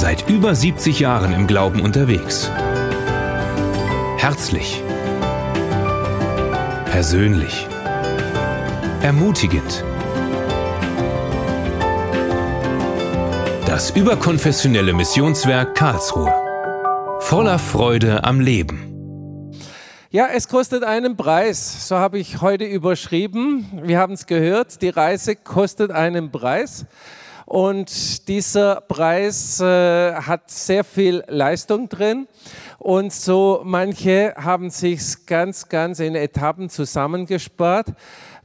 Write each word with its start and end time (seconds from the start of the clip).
Seit 0.00 0.30
über 0.30 0.54
70 0.54 0.98
Jahren 0.98 1.34
im 1.34 1.46
Glauben 1.46 1.82
unterwegs. 1.82 2.50
Herzlich. 4.16 4.82
Persönlich. 6.86 7.68
Ermutigend. 9.02 9.84
Das 13.66 13.90
überkonfessionelle 13.90 14.94
Missionswerk 14.94 15.74
Karlsruhe. 15.74 16.32
Voller 17.18 17.58
Freude 17.58 18.24
am 18.24 18.40
Leben. 18.40 19.52
Ja, 20.08 20.28
es 20.34 20.48
kostet 20.48 20.82
einen 20.82 21.18
Preis. 21.18 21.86
So 21.88 21.96
habe 21.96 22.18
ich 22.18 22.40
heute 22.40 22.64
überschrieben. 22.64 23.66
Wir 23.84 23.98
haben 23.98 24.14
es 24.14 24.26
gehört, 24.26 24.80
die 24.80 24.88
Reise 24.88 25.36
kostet 25.36 25.90
einen 25.90 26.30
Preis. 26.30 26.86
Und 27.50 28.28
dieser 28.28 28.80
Preis 28.80 29.58
äh, 29.58 30.14
hat 30.14 30.48
sehr 30.52 30.84
viel 30.84 31.24
Leistung 31.26 31.88
drin. 31.88 32.28
Und 32.78 33.12
so 33.12 33.62
manche 33.64 34.34
haben 34.36 34.70
sich 34.70 35.26
ganz, 35.26 35.68
ganz 35.68 35.98
in 35.98 36.14
Etappen 36.14 36.70
zusammengespart. 36.70 37.88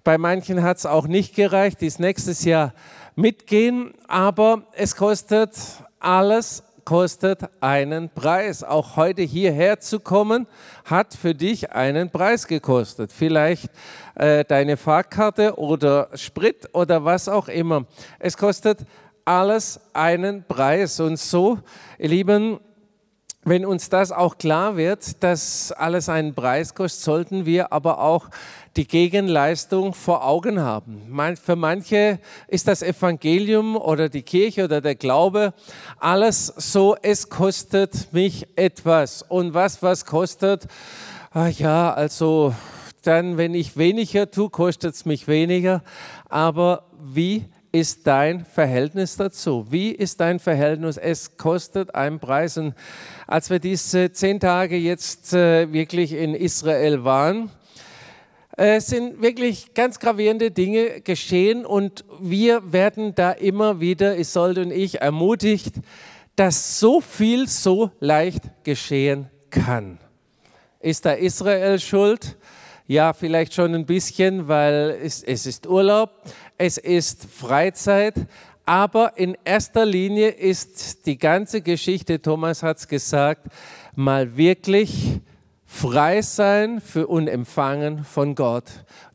Bei 0.03 0.17
manchen 0.17 0.63
hat 0.63 0.77
es 0.77 0.87
auch 0.87 1.05
nicht 1.05 1.35
gereicht, 1.35 1.81
die 1.81 1.93
nächstes 1.99 2.45
Jahr 2.45 2.73
mitgehen. 3.15 3.93
Aber 4.07 4.63
es 4.71 4.95
kostet 4.95 5.51
alles 5.99 6.63
kostet 6.85 7.41
einen 7.61 8.09
Preis. 8.09 8.63
Auch 8.63 8.95
heute 8.95 9.23
hierher 9.23 9.79
zu 9.79 9.99
kommen, 9.99 10.47
hat 10.85 11.15
für 11.15 11.33
dich 11.33 11.71
einen 11.71 12.11
Preis 12.11 12.47
gekostet. 12.47 13.11
Vielleicht 13.11 13.69
äh, 14.13 14.45
deine 14.45 14.77
Fahrkarte 14.77 15.57
oder 15.57 16.09
Sprit 16.13 16.69
oder 16.73 17.03
was 17.03 17.27
auch 17.27 17.47
immer. 17.47 17.85
Es 18.19 18.37
kostet 18.37 18.79
alles 19.25 19.79
einen 19.93 20.45
Preis. 20.47 20.99
Und 20.99 21.17
so, 21.17 21.59
ihr 21.97 22.09
Lieben, 22.09 22.59
wenn 23.45 23.63
uns 23.63 23.89
das 23.89 24.11
auch 24.11 24.39
klar 24.39 24.75
wird, 24.75 25.23
dass 25.23 25.71
alles 25.71 26.09
einen 26.09 26.33
Preis 26.33 26.73
kostet, 26.73 27.03
sollten 27.03 27.45
wir 27.45 27.71
aber 27.71 28.01
auch 28.01 28.29
die 28.75 28.87
Gegenleistung 28.87 29.93
vor 29.93 30.25
Augen 30.25 30.59
haben. 30.59 31.07
Für 31.41 31.55
manche 31.55 32.19
ist 32.47 32.67
das 32.67 32.81
Evangelium 32.81 33.77
oder 33.77 34.09
die 34.09 34.23
Kirche 34.23 34.65
oder 34.65 34.81
der 34.81 34.95
Glaube 34.95 35.53
alles 35.99 36.47
so, 36.47 36.97
es 37.01 37.29
kostet 37.29 38.11
mich 38.11 38.47
etwas. 38.55 39.21
Und 39.21 39.53
was 39.53 39.81
was 39.83 40.05
kostet? 40.05 40.65
Ach 41.31 41.49
ja, 41.49 41.93
also 41.93 42.53
dann, 43.03 43.37
wenn 43.37 43.53
ich 43.53 43.77
weniger 43.77 44.29
tue, 44.31 44.49
kostet 44.49 44.95
es 44.95 45.05
mich 45.05 45.27
weniger. 45.27 45.83
Aber 46.27 46.85
wie 46.99 47.45
ist 47.75 48.07
dein 48.07 48.45
Verhältnis 48.45 49.17
dazu? 49.17 49.67
Wie 49.69 49.91
ist 49.91 50.21
dein 50.21 50.39
Verhältnis? 50.39 50.95
Es 50.95 51.35
kostet 51.35 51.93
einen 51.93 52.19
Preis. 52.19 52.57
Und 52.57 52.73
als 53.27 53.49
wir 53.49 53.59
diese 53.59 54.13
zehn 54.13 54.39
Tage 54.39 54.77
jetzt 54.77 55.33
äh, 55.33 55.71
wirklich 55.73 56.13
in 56.13 56.35
Israel 56.35 57.03
waren, 57.03 57.51
äh, 58.55 58.79
sind 58.79 59.21
wirklich 59.21 59.73
ganz 59.73 59.99
gravierende 59.99 60.51
Dinge 60.51 61.01
geschehen 61.01 61.65
und 61.65 62.05
wir 62.21 62.71
werden 62.71 63.13
da 63.13 63.33
immer 63.33 63.81
wieder, 63.81 64.17
Isolde 64.17 64.61
und 64.61 64.71
ich, 64.71 65.01
ermutigt, 65.01 65.75
dass 66.37 66.79
so 66.79 67.01
viel 67.01 67.49
so 67.49 67.91
leicht 67.99 68.43
geschehen 68.63 69.29
kann. 69.49 69.97
Ist 70.79 71.05
da 71.05 71.11
Israel 71.11 71.77
schuld? 71.79 72.37
Ja, 72.87 73.13
vielleicht 73.13 73.53
schon 73.53 73.73
ein 73.73 73.85
bisschen, 73.85 74.47
weil 74.47 74.99
es, 75.01 75.23
es 75.23 75.45
ist 75.45 75.65
Urlaub 75.65 76.11
es 76.57 76.77
ist 76.77 77.25
Freizeit, 77.25 78.13
aber 78.65 79.17
in 79.17 79.37
erster 79.43 79.85
Linie 79.85 80.29
ist 80.29 81.05
die 81.05 81.17
ganze 81.17 81.61
Geschichte, 81.61 82.21
Thomas 82.21 82.63
hat 82.63 82.77
es 82.77 82.87
gesagt, 82.87 83.47
mal 83.95 84.37
wirklich 84.37 85.19
frei 85.65 86.21
sein 86.21 86.79
für 86.79 87.07
Unempfangen 87.07 88.05
von 88.05 88.35
Gott. 88.35 88.65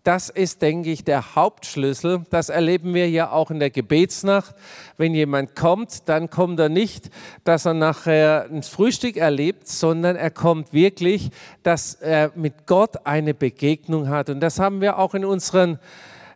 Das 0.03 0.31
ist, 0.31 0.63
denke 0.63 0.91
ich, 0.91 1.05
der 1.05 1.35
Hauptschlüssel. 1.35 2.25
Das 2.31 2.49
erleben 2.49 2.95
wir 2.95 3.11
ja 3.11 3.31
auch 3.31 3.51
in 3.51 3.61
der 3.61 3.69
Gebetsnacht. 3.69 4.55
Wenn 4.97 5.15
jemand 5.15 5.55
kommt, 5.55 6.09
dann 6.09 6.31
kommt 6.31 6.59
er 6.59 6.71
nicht, 6.71 7.11
dass 7.45 7.67
er 7.67 7.75
nachher 7.75 8.47
ein 8.51 8.63
Frühstück 8.63 9.19
erlebt, 9.19 9.69
sondern 9.69 10.17
er 10.17 10.31
kommt 10.31 10.73
wirklich, 10.73 11.31
dass 11.63 11.95
er 11.95 12.33
mit 12.35 12.67
Gott 12.67 13.07
eine 13.07 13.35
Begegnung 13.35 14.09
hat. 14.09 14.31
Und 14.31 14.41
das 14.41 14.59
haben 14.59 14.81
wir 14.81 14.99
auch 14.99 15.15
in 15.15 15.27
unseren 15.27 15.79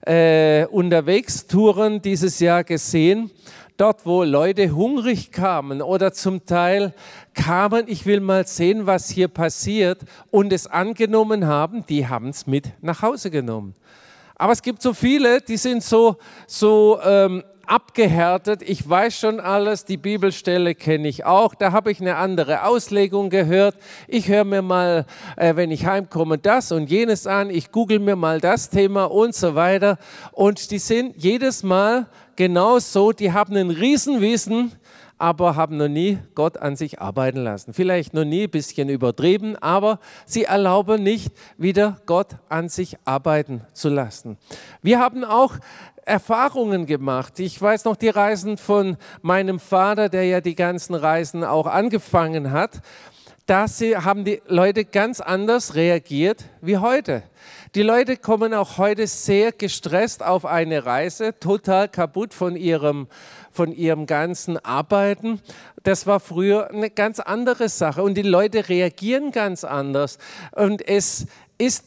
äh, 0.07 0.67
unterwegs 0.67 1.47
Touren 1.47 2.03
dieses 2.03 2.41
Jahr 2.41 2.65
gesehen. 2.65 3.31
Dort, 3.77 4.07
wo 4.07 4.23
Leute 4.23 4.71
hungrig 4.71 5.33
kamen 5.33 5.83
oder 5.83 6.13
zum 6.13 6.47
Teil 6.47 6.95
kamen, 7.35 7.87
ich 7.89 8.07
will 8.07 8.21
mal 8.21 8.47
sehen, 8.47 8.87
was 8.87 9.09
hier 9.09 9.27
passiert 9.27 9.99
und 10.31 10.53
es 10.53 10.69
angenommen 10.69 11.49
haben, 11.49 11.85
die 11.87 12.07
haben 12.07 12.29
es 12.29 12.47
mit 12.47 12.71
nach 12.83 13.03
Hause 13.03 13.33
genommen. 13.33 13.75
Aber 14.37 14.53
es 14.53 14.63
gibt 14.63 14.81
so 14.81 14.95
viele, 14.95 15.41
die 15.41 15.57
sind 15.57 15.83
so, 15.83 16.19
so 16.47 17.01
ähm, 17.05 17.43
abgehärtet, 17.67 18.63
ich 18.63 18.89
weiß 18.89 19.19
schon 19.19 19.41
alles, 19.41 19.85
die 19.85 19.97
Bibelstelle 19.97 20.75
kenne 20.75 21.09
ich 21.09 21.25
auch, 21.25 21.55
da 21.55 21.73
habe 21.73 21.91
ich 21.91 22.01
eine 22.01 22.17
andere 22.17 22.65
Auslegung 22.65 23.31
gehört. 23.31 23.77
Ich 24.07 24.29
höre 24.29 24.45
mir 24.45 24.63
mal, 24.63 25.07
äh, 25.37 25.57
wenn 25.57 25.71
ich 25.71 25.87
heimkomme, 25.87 26.39
das 26.39 26.73
und 26.73 26.91
jenes 26.91 27.27
an, 27.27 27.51
ich 27.51 27.73
google 27.73 27.99
mir 27.99 28.17
mal 28.17 28.41
das 28.41 28.71
Thema 28.71 29.05
und 29.05 29.35
so 29.35 29.55
weiter. 29.55 29.99
Und 30.33 30.71
die 30.71 30.79
sind 30.79 31.17
jedes 31.17 31.63
Mal 31.63 32.07
genau 32.37 32.79
so, 32.79 33.13
die 33.13 33.33
haben 33.33 33.57
ein 33.57 33.71
Riesenwissen, 33.71 34.73
aber 35.19 35.57
haben 35.57 35.77
noch 35.77 35.89
nie 35.89 36.19
Gott 36.35 36.59
an 36.59 36.77
sich 36.77 37.01
arbeiten 37.01 37.39
lassen. 37.39 37.73
Vielleicht 37.73 38.15
noch 38.15 38.25
nie 38.25 38.45
ein 38.45 38.51
bisschen 38.51 38.89
übertrieben, 38.89 39.57
aber 39.57 40.01
sie 40.27 40.45
erlauben 40.45 41.03
nicht, 41.03 41.33
wieder 41.57 41.99
Gott 42.07 42.37
an 42.49 42.69
sich 42.69 42.97
arbeiten 43.05 43.63
zu 43.73 43.89
lassen. 43.89 44.37
Wir 44.83 44.99
haben 45.01 45.25
auch 45.25 45.55
Erfahrungen 46.05 46.87
gemacht. 46.87 47.39
Ich 47.39 47.61
weiß 47.61 47.85
noch 47.85 47.97
die 47.97 48.11
Reisen 48.11 48.59
von 48.59 48.97
meinem 49.23 49.59
Vater, 49.59 50.09
der 50.09 50.25
ja 50.25 50.41
die 50.41 50.55
ganzen 50.55 50.95
Reisen 50.95 51.45
auch 51.45 51.67
angefangen 51.67 52.51
hat. 52.51 52.83
Da 53.47 53.67
haben 53.67 54.25
die 54.25 54.41
Leute 54.47 54.87
ganz 54.87 55.21
anders 55.21 55.75
reagiert 55.75 56.47
wie 56.63 56.79
heute. 56.79 57.25
Die 57.75 57.83
Leute 57.83 58.17
kommen 58.17 58.55
auch 58.55 58.79
heute 58.79 59.07
sehr 59.07 59.53
gestresst 59.53 60.23
auf 60.23 60.47
eine 60.47 60.87
Reise, 60.87 61.39
total 61.39 61.89
kaputt 61.89 62.33
von 62.33 62.57
ihrem, 62.57 63.07
von 63.51 63.71
ihrem 63.71 64.07
ganzen 64.07 64.57
Arbeiten. 64.65 65.43
Das 65.83 66.07
war 66.07 66.21
früher 66.21 66.71
eine 66.71 66.89
ganz 66.89 67.21
andere 67.21 67.69
Sache 67.69 68.03
und 68.03 68.15
die 68.15 68.23
Leute 68.23 68.71
reagieren 68.71 69.31
ganz 69.31 69.63
anders. 69.63 70.17
Und 70.53 70.81
es 70.81 71.27
ist 71.59 71.85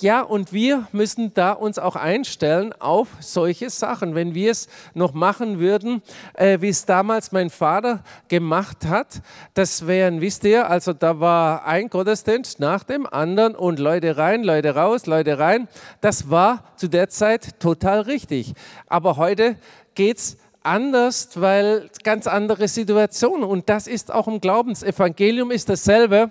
ja, 0.00 0.22
und 0.22 0.52
wir 0.52 0.88
müssen 0.92 1.32
da 1.32 1.52
uns 1.52 1.78
auch 1.78 1.96
einstellen 1.96 2.74
auf 2.78 3.08
solche 3.20 3.70
Sachen. 3.70 4.14
Wenn 4.14 4.34
wir 4.34 4.50
es 4.50 4.68
noch 4.94 5.14
machen 5.14 5.58
würden, 5.58 6.02
äh, 6.34 6.60
wie 6.60 6.68
es 6.68 6.84
damals 6.84 7.32
mein 7.32 7.50
Vater 7.50 8.02
gemacht 8.28 8.84
hat, 8.86 9.22
das 9.54 9.86
wären, 9.86 10.20
wisst 10.20 10.44
ihr, 10.44 10.68
also 10.68 10.92
da 10.92 11.20
war 11.20 11.66
ein 11.66 11.88
Gottesdienst 11.88 12.60
nach 12.60 12.84
dem 12.84 13.06
anderen 13.06 13.54
und 13.54 13.78
Leute 13.78 14.16
rein, 14.16 14.42
Leute 14.42 14.74
raus, 14.74 15.06
Leute 15.06 15.38
rein. 15.38 15.68
Das 16.00 16.30
war 16.30 16.64
zu 16.76 16.88
der 16.88 17.08
Zeit 17.08 17.60
total 17.60 18.00
richtig. 18.00 18.54
Aber 18.86 19.16
heute 19.16 19.56
geht 19.94 20.18
es 20.18 20.36
anders, 20.62 21.40
weil 21.40 21.88
ganz 22.02 22.26
andere 22.26 22.68
Situationen. 22.68 23.44
Und 23.44 23.68
das 23.68 23.86
ist 23.86 24.12
auch 24.12 24.28
im 24.28 24.40
Glaubensevangelium 24.40 25.50
ist 25.50 25.68
dasselbe. 25.68 26.30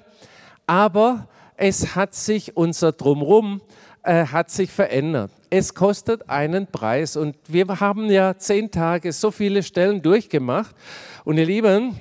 Aber 0.68 1.28
es 1.60 1.94
hat 1.94 2.16
sich 2.16 2.56
unser 2.56 2.94
Drumherum 2.94 3.62
äh, 4.04 4.26
hat 4.26 4.50
sich 4.50 4.72
verändert. 4.72 5.30
Es 5.50 5.74
kostet 5.74 6.30
einen 6.30 6.68
Preis 6.68 7.18
und 7.18 7.36
wir 7.48 7.68
haben 7.82 8.10
ja 8.10 8.38
zehn 8.38 8.72
Tage 8.72 9.12
so 9.12 9.30
viele 9.30 9.62
Stellen 9.62 10.02
durchgemacht 10.02 10.74
und 11.26 11.38
ihr 11.38 11.46
Lieben, 11.46 12.00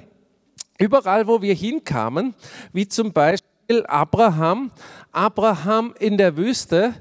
überall 0.79 1.27
wo 1.27 1.43
wir 1.43 1.55
hinkamen, 1.55 2.35
wie 2.73 2.87
zum 2.87 3.13
Beispiel 3.13 3.85
Abraham, 3.89 4.71
Abraham 5.11 5.93
in 5.99 6.19
der 6.19 6.37
Wüste, 6.37 6.95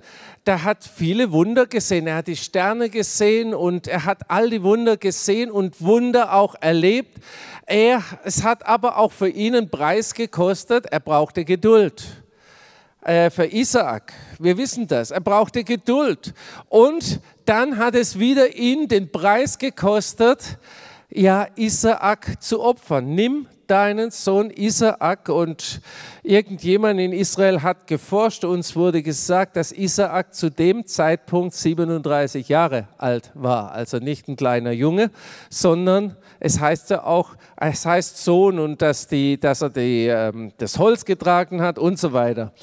der 0.48 0.64
hat 0.64 0.84
viele 0.84 1.32
Wunder 1.32 1.68
gesehen. 1.68 2.08
Er 2.08 2.18
hat 2.18 2.28
die 2.28 2.36
Sterne 2.36 2.90
gesehen 2.90 3.54
und 3.54 3.88
er 3.88 4.06
hat 4.06 4.32
all 4.32 4.50
die 4.50 4.64
Wunder 4.64 4.98
gesehen 4.98 5.52
und 5.52 5.80
Wunder 5.80 6.34
auch 6.34 6.56
erlebt. 6.60 7.20
Er, 7.68 8.02
es 8.24 8.44
hat 8.44 8.66
aber 8.66 8.98
auch 8.98 9.12
für 9.12 9.30
ihn 9.30 9.56
einen 9.56 9.70
Preis 9.70 10.16
gekostet. 10.16 10.88
Er 10.88 11.02
brauchte 11.02 11.46
Geduld 11.46 12.24
äh, 13.08 13.30
für 13.30 13.46
Isaak. 13.46 14.14
Wir 14.38 14.58
wissen 14.58 14.86
das. 14.86 15.12
Er 15.12 15.22
brauchte 15.22 15.64
Geduld. 15.64 16.34
Und 16.68 17.22
dann 17.46 17.78
hat 17.78 17.96
es 17.96 18.20
wieder 18.20 18.56
ihn 18.56 18.88
den 18.88 19.12
Preis 19.12 19.58
gekostet, 19.58 20.58
ja, 21.10 21.48
Isaak 21.56 22.42
zu 22.44 22.62
opfern. 22.62 23.16
Nimm 23.16 23.48
deinen 23.68 24.12
Sohn 24.12 24.50
Isaak. 24.50 25.30
Und 25.30 25.82
irgendjemand 26.24 27.00
in 27.00 27.14
Israel 27.14 27.62
hat 27.62 27.88
geforscht. 27.88 28.44
Uns 28.44 28.76
wurde 28.76 29.04
gesagt, 29.04 29.56
dass 29.56 29.72
Isaak 29.72 30.34
zu 30.34 30.50
dem 30.50 30.86
Zeitpunkt 30.86 31.54
37 31.54 32.50
Jahre 32.50 32.88
alt 32.98 33.32
war. 33.34 33.72
Also 33.72 33.98
nicht 33.98 34.28
ein 34.28 34.36
kleiner 34.36 34.72
Junge, 34.72 35.12
sondern 35.50 36.16
es 36.40 36.60
heißt 36.60 36.90
ja 36.92 37.04
auch, 37.04 37.36
es 37.56 37.86
heißt 37.86 38.24
Sohn 38.24 38.60
und 38.60 38.82
dass, 38.82 39.08
die, 39.08 39.40
dass 39.40 39.62
er 39.62 39.70
die, 39.70 40.08
ähm, 40.08 40.52
das 40.58 40.78
Holz 40.78 41.06
getragen 41.06 41.62
hat 41.62 41.80
und 41.80 42.00
so 42.00 42.14
weiter. 42.14 42.54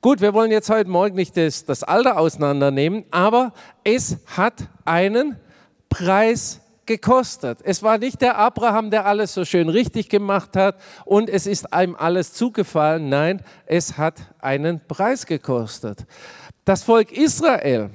Gut, 0.00 0.20
wir 0.20 0.34
wollen 0.34 0.50
jetzt 0.50 0.70
heute 0.70 0.90
Morgen 0.90 1.16
nicht 1.16 1.36
das, 1.36 1.64
das 1.64 1.82
Alter 1.82 2.18
auseinandernehmen, 2.18 3.04
aber 3.10 3.52
es 3.84 4.18
hat 4.36 4.68
einen 4.84 5.36
Preis 5.88 6.60
gekostet. 6.86 7.58
Es 7.62 7.82
war 7.82 7.98
nicht 7.98 8.20
der 8.20 8.38
Abraham, 8.38 8.90
der 8.90 9.06
alles 9.06 9.34
so 9.34 9.44
schön 9.44 9.68
richtig 9.68 10.08
gemacht 10.08 10.56
hat 10.56 10.76
und 11.04 11.28
es 11.28 11.46
ist 11.46 11.72
einem 11.72 11.96
alles 11.96 12.32
zugefallen. 12.32 13.08
Nein, 13.08 13.42
es 13.66 13.98
hat 13.98 14.20
einen 14.40 14.80
Preis 14.86 15.26
gekostet. 15.26 16.06
Das 16.64 16.82
Volk 16.82 17.12
Israel 17.12 17.90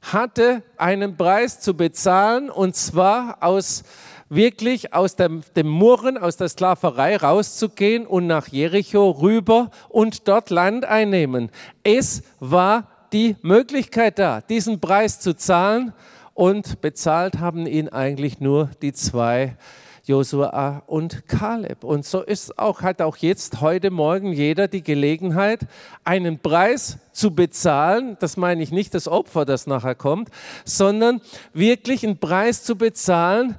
hatte 0.00 0.62
einen 0.76 1.16
Preis 1.16 1.60
zu 1.60 1.74
bezahlen 1.74 2.50
und 2.50 2.76
zwar 2.76 3.38
aus 3.42 3.82
wirklich 4.28 4.92
aus 4.92 5.16
dem, 5.16 5.42
dem 5.56 5.68
Murren, 5.68 6.18
aus 6.18 6.36
der 6.36 6.48
Sklaverei 6.48 7.16
rauszugehen 7.16 8.06
und 8.06 8.26
nach 8.26 8.48
Jericho 8.48 9.10
rüber 9.10 9.70
und 9.88 10.28
dort 10.28 10.50
Land 10.50 10.84
einnehmen. 10.84 11.50
Es 11.82 12.22
war 12.38 12.88
die 13.12 13.36
Möglichkeit 13.42 14.18
da, 14.18 14.40
diesen 14.42 14.80
Preis 14.80 15.20
zu 15.20 15.34
zahlen 15.34 15.94
und 16.38 16.80
bezahlt 16.80 17.40
haben 17.40 17.66
ihn 17.66 17.88
eigentlich 17.88 18.38
nur 18.38 18.70
die 18.80 18.92
zwei 18.92 19.56
Josua 20.04 20.84
und 20.86 21.26
Kaleb. 21.26 21.82
Und 21.82 22.06
so 22.06 22.22
ist 22.22 22.60
auch, 22.60 22.82
hat 22.82 23.02
auch 23.02 23.16
jetzt, 23.16 23.60
heute 23.60 23.90
Morgen 23.90 24.32
jeder 24.32 24.68
die 24.68 24.84
Gelegenheit, 24.84 25.66
einen 26.04 26.38
Preis 26.38 26.98
zu 27.10 27.34
bezahlen. 27.34 28.16
Das 28.20 28.36
meine 28.36 28.62
ich 28.62 28.70
nicht 28.70 28.94
das 28.94 29.08
Opfer, 29.08 29.46
das 29.46 29.66
nachher 29.66 29.96
kommt, 29.96 30.28
sondern 30.64 31.20
wirklich 31.54 32.06
einen 32.06 32.18
Preis 32.18 32.62
zu 32.62 32.76
bezahlen. 32.76 33.56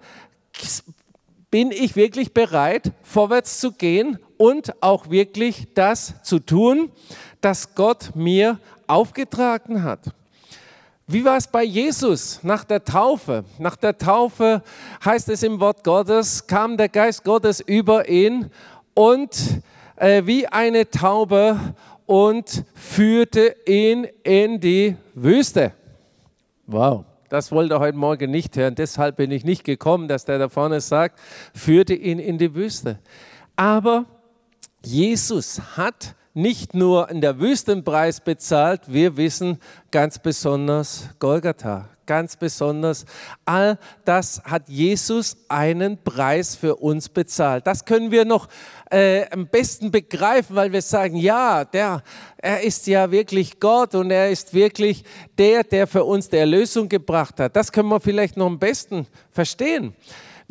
Bin 1.52 1.72
ich 1.72 1.98
wirklich 1.98 2.34
bereit, 2.34 2.94
vorwärts 3.04 3.60
zu 3.60 3.74
gehen 3.74 4.20
und 4.38 4.82
auch 4.82 5.10
wirklich 5.10 5.68
das 5.74 6.14
zu 6.24 6.40
tun, 6.40 6.94
das 7.42 7.76
Gott 7.76 8.12
mir 8.16 8.58
aufgetragen 8.88 9.84
hat? 9.84 10.14
Wie 11.12 11.26
war 11.26 11.38
es 11.38 11.48
bei 11.48 11.64
Jesus 11.64 12.40
nach 12.44 12.64
der 12.64 12.84
Taufe? 12.84 13.44
Nach 13.58 13.76
der 13.76 13.98
Taufe 13.98 14.62
heißt 15.04 15.28
es 15.30 15.42
im 15.42 15.60
Wort 15.60 15.84
Gottes, 15.84 16.46
kam 16.46 16.78
der 16.78 16.88
Geist 16.88 17.24
Gottes 17.24 17.62
über 17.62 18.08
ihn 18.08 18.52
und 18.94 19.64
äh, 19.96 20.22
wie 20.28 20.46
eine 20.46 20.88
Taube 20.88 21.60
und 22.06 22.64
führte 22.76 23.56
ihn 23.66 24.04
in 24.22 24.60
die 24.60 24.98
Wüste. 25.16 25.72
Wow, 26.68 27.06
das 27.30 27.52
wollte 27.52 27.74
er 27.74 27.80
heute 27.80 27.98
Morgen 27.98 28.30
nicht 28.30 28.56
hören. 28.56 28.76
Deshalb 28.76 29.16
bin 29.16 29.32
ich 29.32 29.44
nicht 29.44 29.64
gekommen, 29.64 30.08
dass 30.08 30.26
der 30.26 30.38
da 30.38 30.48
vorne 30.48 30.80
sagt, 30.80 31.20
führte 31.56 31.96
ihn 31.96 32.20
in 32.20 32.38
die 32.38 32.54
Wüste. 32.54 33.00
Aber 33.56 34.06
Jesus 34.84 35.60
hat 35.76 36.14
nicht 36.42 36.74
nur 36.74 37.10
in 37.10 37.22
der 37.22 37.40
Wüstenpreis 37.40 38.22
bezahlt, 38.22 38.82
wir 38.88 39.18
wissen 39.18 39.60
ganz 39.92 40.20
besonders 40.20 41.10
Golgatha, 41.20 41.90
ganz 42.06 42.38
besonders. 42.38 43.06
All 43.46 43.78
das 44.06 44.42
hat 44.46 44.70
Jesus 44.70 45.38
einen 45.48 46.02
Preis 46.02 46.56
für 46.56 46.78
uns 46.78 47.10
bezahlt. 47.10 47.68
Das 47.68 47.86
können 47.86 48.12
wir 48.12 48.26
noch 48.26 48.48
äh, 48.90 49.30
am 49.32 49.48
besten 49.48 49.92
begreifen, 49.92 50.56
weil 50.56 50.72
wir 50.72 50.82
sagen, 50.82 51.18
ja, 51.18 51.66
der, 51.66 52.04
er 52.38 52.62
ist 52.62 52.88
ja 52.88 53.12
wirklich 53.12 53.60
Gott 53.60 53.94
und 53.94 54.10
er 54.10 54.30
ist 54.30 54.54
wirklich 54.54 55.04
der, 55.38 55.64
der 55.64 55.88
für 55.88 56.04
uns 56.04 56.30
die 56.30 56.38
Erlösung 56.38 56.88
gebracht 56.88 57.40
hat. 57.40 57.56
Das 57.56 57.72
können 57.72 57.90
wir 57.90 58.00
vielleicht 58.00 58.38
noch 58.38 58.48
am 58.48 58.60
besten 58.60 59.06
verstehen. 59.32 59.94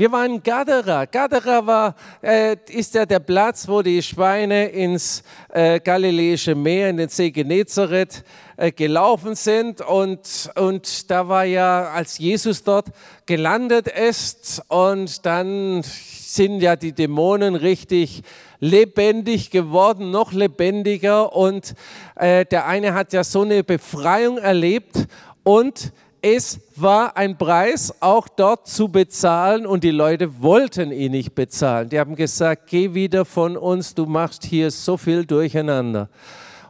Wir 0.00 0.12
waren 0.12 0.34
in 0.34 0.42
Gadara. 0.44 1.06
Gadara 1.06 1.66
war, 1.66 1.96
äh, 2.22 2.56
ist 2.68 2.94
ja 2.94 3.04
der 3.04 3.18
Platz, 3.18 3.66
wo 3.66 3.82
die 3.82 4.00
Schweine 4.00 4.68
ins 4.68 5.24
äh, 5.48 5.80
Galiläische 5.80 6.54
Meer, 6.54 6.90
in 6.90 6.98
den 6.98 7.08
See 7.08 7.32
Genezareth 7.32 8.22
äh, 8.56 8.70
gelaufen 8.70 9.34
sind. 9.34 9.80
Und, 9.80 10.52
und 10.54 11.10
da 11.10 11.26
war 11.26 11.42
ja, 11.42 11.90
als 11.90 12.18
Jesus 12.18 12.62
dort 12.62 12.86
gelandet 13.26 13.88
ist 13.88 14.62
und 14.68 15.26
dann 15.26 15.82
sind 15.82 16.60
ja 16.60 16.76
die 16.76 16.92
Dämonen 16.92 17.56
richtig 17.56 18.22
lebendig 18.60 19.50
geworden, 19.50 20.12
noch 20.12 20.32
lebendiger. 20.32 21.34
Und 21.34 21.74
äh, 22.14 22.44
der 22.44 22.66
eine 22.66 22.94
hat 22.94 23.12
ja 23.12 23.24
so 23.24 23.42
eine 23.42 23.64
Befreiung 23.64 24.38
erlebt 24.38 25.08
und 25.42 25.92
es 26.22 26.60
war 26.76 27.16
ein 27.16 27.36
Preis 27.36 27.94
auch 28.00 28.28
dort 28.28 28.66
zu 28.66 28.88
bezahlen 28.88 29.66
und 29.66 29.84
die 29.84 29.90
Leute 29.90 30.42
wollten 30.42 30.92
ihn 30.92 31.12
nicht 31.12 31.34
bezahlen. 31.34 31.88
Die 31.88 31.98
haben 31.98 32.16
gesagt, 32.16 32.68
geh 32.68 32.94
wieder 32.94 33.24
von 33.24 33.56
uns, 33.56 33.94
du 33.94 34.06
machst 34.06 34.44
hier 34.44 34.70
so 34.70 34.96
viel 34.96 35.24
durcheinander. 35.24 36.08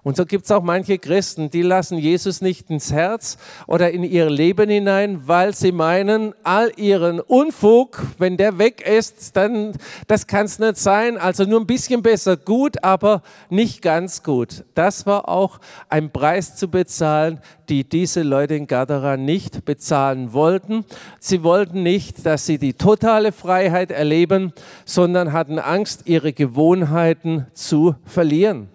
Und 0.03 0.17
so 0.17 0.25
gibt 0.25 0.45
es 0.45 0.51
auch 0.51 0.63
manche 0.63 0.99
Christen, 0.99 1.51
die 1.51 1.63
lassen 1.63 1.99
Jesus 1.99 2.41
nicht 2.41 2.71
ins 2.71 2.93
Herz 2.93 3.37
oder 3.67 3.91
in 3.91 4.05
ihr 4.05 4.31
Leben 4.31 4.71
hinein, 4.71 5.23
weil 5.27 5.55
sie 5.55 5.73
meinen, 5.73 6.35
all 6.45 6.73
ihren 6.77 7.21
Unfug, 7.21 8.03
wenn 8.19 8.37
der 8.37 8.59
weg 8.59 8.81
ist, 8.87 9.37
dann 9.37 9.73
das 10.07 10.27
kann 10.27 10.47
es 10.47 10.59
nicht 10.59 10.77
sein. 10.77 11.19
Also 11.19 11.45
nur 11.45 11.61
ein 11.61 11.67
bisschen 11.67 12.03
besser 12.03 12.37
gut, 12.37 12.83
aber 12.83 13.23
nicht 13.51 13.83
ganz 13.83 14.23
gut. 14.23 14.65
Das 14.75 15.07
war 15.07 15.29
auch 15.29 15.59
ein 15.89 16.11
Preis 16.11 16.57
zu 16.57 16.69
bezahlen, 16.69 17.41
die 17.69 17.85
diese 17.85 18.23
Leute 18.23 18.55
in 18.55 18.67
Gadara 18.67 19.17
nicht 19.17 19.65
bezahlen 19.65 20.33
wollten. 20.33 20.85
Sie 21.19 21.43
wollten 21.43 21.83
nicht, 21.83 22.25
dass 22.25 22.47
sie 22.47 22.59
die 22.59 22.75
totale 22.75 23.33
Freiheit 23.33 23.91
erleben, 23.91 24.53
sondern 24.85 25.33
hatten 25.33 25.59
Angst, 25.59 26.03
ihre 26.07 26.33
Gewohnheiten 26.33 27.47
zu 27.53 27.95
verlieren. 28.05 28.69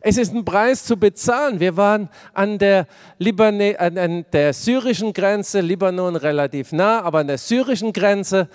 Es 0.00 0.16
ist 0.16 0.32
ein 0.32 0.44
Preis 0.44 0.84
zu 0.84 0.96
bezahlen. 0.96 1.58
Wir 1.58 1.76
waren 1.76 2.08
an 2.32 2.58
der, 2.58 2.86
Libane, 3.18 3.78
an 3.78 4.24
der 4.32 4.52
syrischen 4.52 5.12
Grenze, 5.12 5.60
Libanon 5.60 6.14
relativ 6.14 6.72
nah, 6.72 7.02
aber 7.02 7.18
an 7.20 7.26
der 7.26 7.38
syrischen 7.38 7.92
Grenze. 7.92 8.48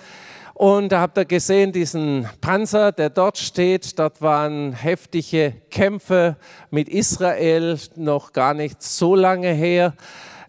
Und 0.54 0.92
da 0.92 1.00
habt 1.00 1.18
ihr 1.18 1.24
gesehen, 1.24 1.72
diesen 1.72 2.28
Panzer, 2.40 2.92
der 2.92 3.10
dort 3.10 3.38
steht. 3.38 3.98
Dort 3.98 4.22
waren 4.22 4.72
heftige 4.72 5.54
Kämpfe 5.70 6.36
mit 6.70 6.88
Israel, 6.88 7.76
noch 7.96 8.32
gar 8.32 8.54
nicht 8.54 8.82
so 8.82 9.14
lange 9.14 9.52
her, 9.52 9.94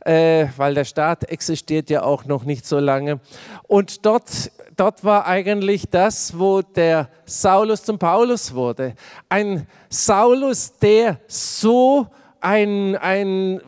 äh, 0.02 0.46
weil 0.58 0.76
der 0.76 0.86
Staat 0.86 1.24
existiert 1.26 1.90
ja 1.90 2.04
auch 2.04 2.26
noch 2.26 2.46
nicht 2.46 2.66
so 2.68 2.80
lange. 2.80 3.20
Und 3.64 4.06
dort 4.06 4.52
dort 4.76 5.04
war 5.04 5.26
eigentlich 5.26 5.90
das, 5.90 6.38
wo 6.38 6.62
der 6.62 7.10
Saulus 7.26 7.84
zum 7.84 7.98
Paulus 7.98 8.54
wurde. 8.54 8.96
Ein 9.30 9.68
Saulus, 9.90 10.78
der 10.78 11.20
so 11.28 12.08
ein, 12.42 12.96
ein 12.96 13.62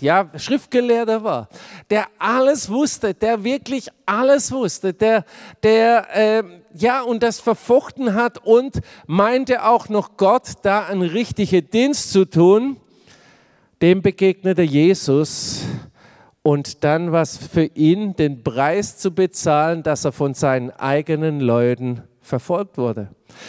ja, 0.00 0.30
Schriftgelehrter 0.36 1.22
war, 1.24 1.48
der 1.90 2.06
alles 2.18 2.68
wusste, 2.70 3.14
der 3.14 3.44
wirklich 3.44 3.88
alles 4.06 4.50
wusste, 4.50 4.92
der, 4.92 5.24
der 5.62 6.06
äh, 6.14 6.42
ja, 6.74 7.02
und 7.02 7.22
das 7.22 7.40
verfochten 7.40 8.14
hat 8.14 8.38
und 8.38 8.80
meinte 9.06 9.64
auch 9.64 9.88
noch 9.88 10.16
Gott 10.16 10.48
da 10.62 10.86
einen 10.86 11.02
richtigen 11.02 11.68
Dienst 11.68 12.12
zu 12.12 12.24
tun, 12.24 12.78
dem 13.82 14.00
begegnete 14.00 14.62
Jesus 14.62 15.62
und 16.42 16.82
dann 16.84 17.12
was 17.12 17.36
für 17.36 17.64
ihn, 17.64 18.16
den 18.16 18.42
Preis 18.42 18.98
zu 18.98 19.12
bezahlen, 19.12 19.82
dass 19.82 20.04
er 20.04 20.12
von 20.12 20.34
seinen 20.34 20.70
eigenen 20.70 21.40
Leuten 21.40 22.02
verfolgt 22.20 22.78
wurde. 22.78 23.08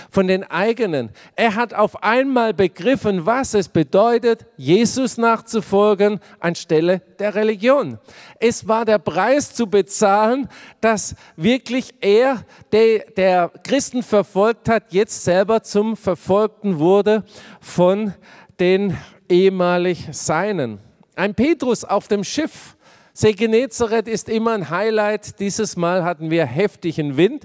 Von 0.09 0.27
den 0.27 0.43
eigenen. 0.43 1.09
Er 1.35 1.55
hat 1.55 1.73
auf 1.73 2.03
einmal 2.03 2.53
begriffen, 2.53 3.25
was 3.25 3.53
es 3.53 3.67
bedeutet, 3.67 4.45
Jesus 4.55 5.17
nachzufolgen 5.17 6.19
anstelle 6.39 7.01
der 7.19 7.35
Religion. 7.35 7.99
Es 8.39 8.67
war 8.67 8.85
der 8.85 8.99
Preis 8.99 9.53
zu 9.53 9.67
bezahlen, 9.67 10.47
dass 10.81 11.15
wirklich 11.35 11.93
er, 11.99 12.45
der, 12.71 12.99
der 13.17 13.51
Christen 13.63 14.03
verfolgt 14.03 14.69
hat, 14.69 14.93
jetzt 14.93 15.23
selber 15.23 15.63
zum 15.63 15.97
Verfolgten 15.97 16.79
wurde 16.79 17.23
von 17.59 18.13
den 18.59 18.97
ehemalig 19.29 20.07
Seinen. 20.11 20.79
Ein 21.15 21.35
Petrus 21.35 21.83
auf 21.83 22.07
dem 22.07 22.23
Schiff, 22.23 22.75
See 23.15 23.33
Genezareth 23.33 24.07
ist 24.07 24.27
immer 24.27 24.53
ein 24.53 24.71
Highlight. 24.71 25.39
Dieses 25.39 25.77
Mal 25.77 26.03
hatten 26.03 26.31
wir 26.31 26.47
heftigen 26.47 27.15
Wind. 27.15 27.43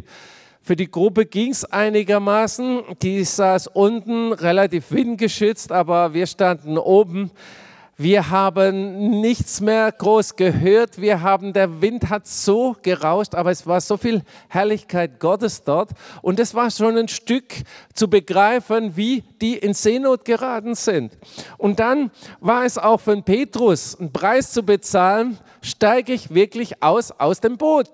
Für 0.62 0.76
die 0.76 0.90
Gruppe 0.90 1.26
ging 1.26 1.50
es 1.50 1.66
einigermaßen. 1.66 2.84
Die 3.02 3.22
saß 3.22 3.66
unten 3.66 4.32
relativ 4.32 4.90
windgeschützt, 4.90 5.70
aber 5.70 6.14
wir 6.14 6.26
standen 6.26 6.78
oben. 6.78 7.30
Wir 8.00 8.30
haben 8.30 9.20
nichts 9.20 9.60
mehr 9.60 9.90
groß 9.90 10.36
gehört. 10.36 11.00
Wir 11.00 11.20
haben, 11.20 11.52
der 11.52 11.82
Wind 11.82 12.08
hat 12.08 12.28
so 12.28 12.76
gerauscht, 12.80 13.34
aber 13.34 13.50
es 13.50 13.66
war 13.66 13.80
so 13.80 13.96
viel 13.96 14.22
Herrlichkeit 14.46 15.18
Gottes 15.18 15.64
dort. 15.64 15.90
Und 16.22 16.38
es 16.38 16.54
war 16.54 16.70
schon 16.70 16.96
ein 16.96 17.08
Stück 17.08 17.46
zu 17.94 18.08
begreifen, 18.08 18.96
wie 18.96 19.24
die 19.40 19.58
in 19.58 19.74
Seenot 19.74 20.24
geraten 20.24 20.76
sind. 20.76 21.18
Und 21.56 21.80
dann 21.80 22.12
war 22.38 22.64
es 22.64 22.78
auch 22.78 23.00
für 23.00 23.20
Petrus, 23.20 23.98
einen 23.98 24.12
Preis 24.12 24.52
zu 24.52 24.62
bezahlen, 24.62 25.36
steige 25.60 26.12
ich 26.12 26.32
wirklich 26.32 26.80
aus 26.80 27.10
aus 27.10 27.40
dem 27.40 27.56
Boot. 27.56 27.90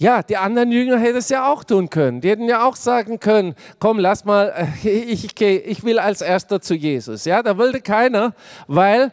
Ja, 0.00 0.22
die 0.22 0.38
anderen 0.38 0.72
Jünger 0.72 0.98
hätten 0.98 1.18
es 1.18 1.28
ja 1.28 1.46
auch 1.46 1.62
tun 1.62 1.90
können. 1.90 2.22
Die 2.22 2.30
hätten 2.30 2.48
ja 2.48 2.66
auch 2.66 2.74
sagen 2.74 3.20
können, 3.20 3.54
komm, 3.80 3.98
lass 3.98 4.24
mal, 4.24 4.66
ich, 4.82 5.26
ich, 5.26 5.40
ich 5.42 5.84
will 5.84 5.98
als 5.98 6.22
erster 6.22 6.62
zu 6.62 6.72
Jesus. 6.72 7.26
Ja, 7.26 7.42
da 7.42 7.58
wollte 7.58 7.82
keiner, 7.82 8.34
weil 8.66 9.12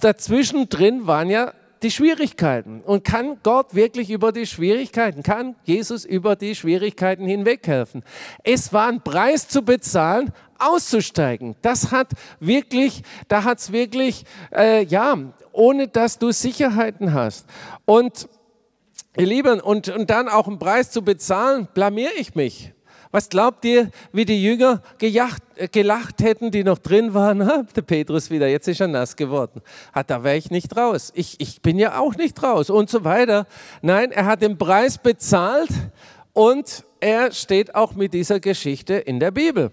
dazwischen 0.00 0.68
drin 0.68 1.06
waren 1.06 1.30
ja 1.30 1.52
die 1.84 1.92
Schwierigkeiten. 1.92 2.80
Und 2.80 3.04
kann 3.04 3.36
Gott 3.44 3.76
wirklich 3.76 4.10
über 4.10 4.32
die 4.32 4.44
Schwierigkeiten, 4.44 5.22
kann 5.22 5.54
Jesus 5.62 6.04
über 6.04 6.34
die 6.34 6.56
Schwierigkeiten 6.56 7.26
hinweghelfen? 7.26 8.02
Es 8.42 8.72
war 8.72 8.88
ein 8.88 9.02
Preis 9.02 9.46
zu 9.46 9.62
bezahlen, 9.62 10.32
auszusteigen. 10.58 11.54
Das 11.62 11.92
hat 11.92 12.08
wirklich, 12.40 13.04
da 13.28 13.44
hat 13.44 13.58
es 13.58 13.70
wirklich, 13.70 14.24
äh, 14.52 14.82
ja, 14.82 15.16
ohne 15.52 15.86
dass 15.86 16.18
du 16.18 16.32
Sicherheiten 16.32 17.14
hast. 17.14 17.46
Und 17.84 18.28
Ihr 19.16 19.26
Lieben, 19.26 19.60
und, 19.60 19.88
und 19.90 20.10
dann 20.10 20.28
auch 20.28 20.48
einen 20.48 20.58
Preis 20.58 20.90
zu 20.90 21.02
bezahlen, 21.02 21.68
blamier 21.72 22.10
ich 22.18 22.34
mich. 22.34 22.72
Was 23.12 23.28
glaubt 23.28 23.64
ihr, 23.64 23.92
wie 24.10 24.24
die 24.24 24.42
Jünger 24.42 24.82
gejacht, 24.98 25.40
äh, 25.54 25.68
gelacht 25.68 26.20
hätten, 26.20 26.50
die 26.50 26.64
noch 26.64 26.78
drin 26.78 27.14
waren? 27.14 27.46
Ha, 27.46 27.62
der 27.76 27.82
Petrus 27.82 28.28
wieder, 28.28 28.48
jetzt 28.48 28.66
ist 28.66 28.80
er 28.80 28.88
nass 28.88 29.14
geworden. 29.14 29.62
Hat, 29.92 30.10
da 30.10 30.24
wäre 30.24 30.36
ich 30.36 30.50
nicht 30.50 30.76
raus. 30.76 31.12
Ich, 31.14 31.36
ich 31.38 31.62
bin 31.62 31.78
ja 31.78 31.96
auch 32.00 32.16
nicht 32.16 32.42
raus 32.42 32.70
und 32.70 32.90
so 32.90 33.04
weiter. 33.04 33.46
Nein, 33.82 34.10
er 34.10 34.24
hat 34.24 34.42
den 34.42 34.58
Preis 34.58 34.98
bezahlt 34.98 35.70
und 36.32 36.82
er 36.98 37.30
steht 37.30 37.72
auch 37.76 37.94
mit 37.94 38.14
dieser 38.14 38.40
Geschichte 38.40 38.94
in 38.94 39.20
der 39.20 39.30
Bibel. 39.30 39.70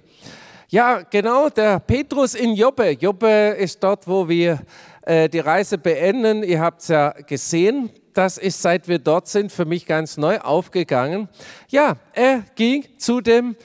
Ja, 0.69 1.01
genau, 1.01 1.49
der 1.49 1.79
Petrus 1.79 2.35
in 2.35 2.53
Joppe. 2.53 2.91
Joppe 2.91 3.55
ist 3.57 3.83
dort, 3.83 4.07
wo 4.07 4.29
wir 4.29 4.61
äh, 5.01 5.27
die 5.27 5.39
Reise 5.39 5.79
beenden. 5.79 6.43
Ihr 6.43 6.61
habt 6.61 6.81
es 6.81 6.89
ja 6.89 7.09
gesehen 7.09 7.89
das 8.13 8.37
ist, 8.37 8.61
seit 8.61 8.87
wir 8.87 8.99
dort 8.99 9.27
sind, 9.27 9.51
für 9.51 9.65
mich 9.65 9.85
ganz 9.85 10.17
neu 10.17 10.39
aufgegangen. 10.39 11.29
Ja, 11.69 11.97
er 12.13 12.43
ging 12.55 12.85
zu 12.97 13.21
dem 13.21 13.55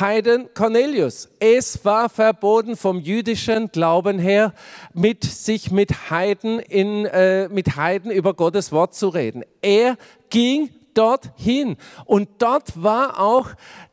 Heiden 0.00 0.48
Cornelius. 0.54 1.28
Es 1.40 1.84
war 1.84 2.08
verboten 2.08 2.76
vom 2.76 3.00
jüdischen 3.00 3.68
Glauben 3.68 4.18
her, 4.18 4.52
mit 4.92 5.24
sich 5.24 5.70
mit 5.70 6.10
Heiden, 6.10 6.58
in, 6.58 7.06
äh, 7.06 7.48
mit 7.48 7.76
Heiden 7.76 8.10
über 8.10 8.34
Gottes 8.34 8.72
Wort 8.72 8.94
zu 8.94 9.08
reden. 9.08 9.44
Er 9.60 9.96
ging 10.30 10.70
dorthin. 10.94 11.76
Und 12.04 12.28
dort 12.38 12.82
war 12.82 13.20
auch 13.20 13.48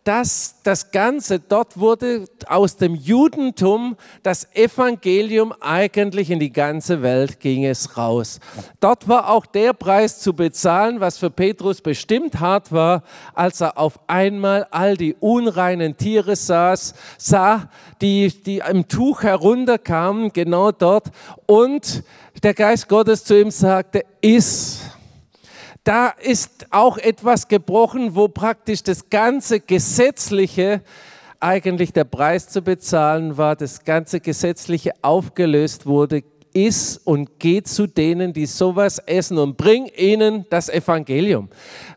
das, 0.09 0.55
das 0.63 0.89
Ganze, 0.89 1.39
dort 1.39 1.79
wurde 1.79 2.25
aus 2.47 2.77
dem 2.77 2.95
Judentum 2.95 3.95
das 4.23 4.47
Evangelium 4.55 5.53
eigentlich 5.59 6.31
in 6.31 6.39
die 6.39 6.51
ganze 6.51 7.03
Welt 7.03 7.39
ging 7.39 7.63
es 7.63 7.95
raus. 7.95 8.39
Dort 8.79 9.07
war 9.07 9.29
auch 9.29 9.45
der 9.45 9.73
Preis 9.73 10.19
zu 10.19 10.33
bezahlen, 10.33 10.99
was 10.99 11.19
für 11.19 11.29
Petrus 11.29 11.81
bestimmt 11.81 12.39
hart 12.39 12.71
war, 12.71 13.03
als 13.35 13.61
er 13.61 13.77
auf 13.77 13.99
einmal 14.07 14.65
all 14.71 14.97
die 14.97 15.15
unreinen 15.19 15.95
Tiere 15.95 16.35
saß, 16.35 16.95
sah, 17.19 17.69
die, 18.01 18.29
die 18.43 18.63
im 18.67 18.87
Tuch 18.87 19.21
herunterkamen, 19.21 20.33
genau 20.33 20.71
dort, 20.71 21.09
und 21.45 22.03
der 22.41 22.55
Geist 22.55 22.87
Gottes 22.87 23.25
zu 23.25 23.39
ihm 23.39 23.51
sagte, 23.51 24.05
iss 24.21 24.81
da 25.89 26.09
ist 26.09 26.67
auch 26.69 26.99
etwas 26.99 27.47
gebrochen, 27.47 28.13
wo 28.13 28.27
praktisch 28.27 28.83
das 28.83 29.09
ganze 29.09 29.59
Gesetzliche 29.59 30.81
eigentlich 31.39 31.93
der 31.93 32.03
Preis 32.03 32.47
zu 32.47 32.61
bezahlen 32.61 33.37
war, 33.37 33.55
das 33.55 33.85
ganze 33.85 34.19
Gesetzliche 34.19 34.91
aufgelöst 35.01 35.87
wurde 35.87 36.21
iss 36.65 36.99
und 37.03 37.39
geh 37.39 37.63
zu 37.63 37.87
denen, 37.87 38.33
die 38.33 38.45
sowas 38.45 38.99
essen 38.99 39.37
und 39.37 39.57
bring 39.57 39.89
ihnen 39.97 40.45
das 40.49 40.69
Evangelium. 40.69 41.49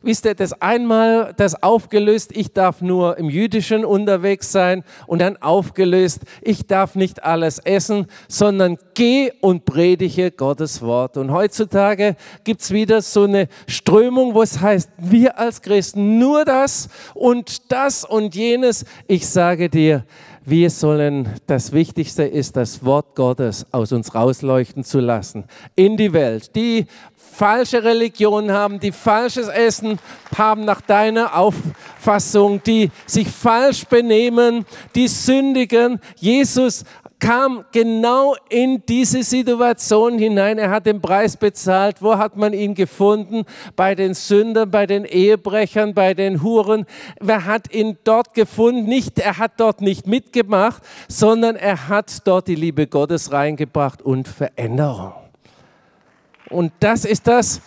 Wisst 0.03 0.25
ihr, 0.25 0.35
das 0.35 0.53
einmal 0.61 1.35
das 1.37 1.63
aufgelöst, 1.63 2.31
ich 2.35 2.53
darf 2.53 2.81
nur 2.81 3.19
im 3.19 3.29
Jüdischen 3.29 3.85
unterwegs 3.85 4.53
sein 4.53 4.85
und 5.07 5.21
dann 5.21 5.37
aufgelöst, 5.37 6.21
ich 6.41 6.67
darf 6.67 6.95
nicht 6.95 7.25
alles 7.25 7.59
essen, 7.59 8.07
sondern 8.29 8.79
geh 8.95 9.33
und 9.41 9.65
predige 9.65 10.31
Gottes 10.31 10.83
Wort. 10.83 11.17
Und 11.17 11.33
heutzutage 11.33 12.17
gibt 12.45 12.63
es 12.63 12.71
wieder 12.71 13.03
so 13.03 13.25
eine 13.25 13.49
Strömung, 13.67 14.35
wo 14.35 14.43
es 14.43 14.61
heißt, 14.61 14.91
wir 14.99 15.39
als 15.39 15.63
Christen 15.63 16.19
nur 16.19 16.45
das 16.45 16.89
und 17.15 17.73
das 17.73 18.05
und 18.05 18.35
jenes. 18.35 18.85
Ich 19.07 19.29
sage 19.29 19.69
dir, 19.69 20.05
wir 20.45 20.71
sollen, 20.71 21.29
das 21.47 21.73
Wichtigste 21.73 22.25
ist, 22.25 22.57
das 22.57 22.85
Wort 22.85 23.15
Gottes 23.15 23.67
aus 23.71 23.93
uns 23.93 24.15
rausleuchten 24.15 24.85
zu 24.85 24.99
lassen 24.99 25.45
in 25.77 25.97
die 25.97 26.13
Welt. 26.13 26.55
Die 26.57 26.87
falsche 27.17 27.83
Religion 27.83 28.51
haben, 28.51 28.79
die 28.81 28.93
falsches 28.93 29.49
Essen 29.49 29.99
haben 30.37 30.65
nach 30.65 30.81
deiner 30.81 31.37
Auffassung, 31.37 32.63
die 32.63 32.91
sich 33.07 33.29
falsch 33.29 33.85
benehmen, 33.87 34.67
die 34.95 35.09
sündigen. 35.09 36.01
Jesus 36.19 36.85
kam 37.23 37.65
genau 37.71 38.35
in 38.49 38.83
diese 38.89 39.23
Situation 39.23 40.19
hinein. 40.19 40.59
Er 40.59 40.71
hat 40.71 40.87
den 40.87 41.01
Preis 41.01 41.37
bezahlt. 41.37 42.03
Wo 42.03 42.19
hat 42.19 42.37
man 42.37 42.53
ihn 42.53 42.75
gefunden? 42.75 43.45
Bei 43.77 43.95
den 43.95 44.15
Sündern, 44.15 44.73
bei 44.73 44.87
den 44.87 45.05
Ehebrechern, 45.05 45.95
bei 45.95 46.15
den 46.15 46.43
Huren. 46.43 46.85
Wer 47.21 47.45
hat 47.45 47.73
ihn 47.73 47.97
dort 48.03 48.35
gefunden? 48.35 48.87
Nicht, 48.87 49.21
er 49.21 49.39
hat 49.39 49.53
dort 49.59 49.81
nicht 49.81 50.09
mitgemacht, 50.09 50.83
sondern 51.07 51.55
er 51.55 51.89
hat 51.89 52.27
dort 52.27 52.49
die 52.49 52.57
Liebe 52.57 52.89
Gottes 52.89 53.31
reingebracht 53.31 54.03
und 54.03 54.27
Veränderung. 54.27 55.13
Und 56.51 56.73
das 56.81 57.05
ist 57.05 57.29
das, 57.29 57.61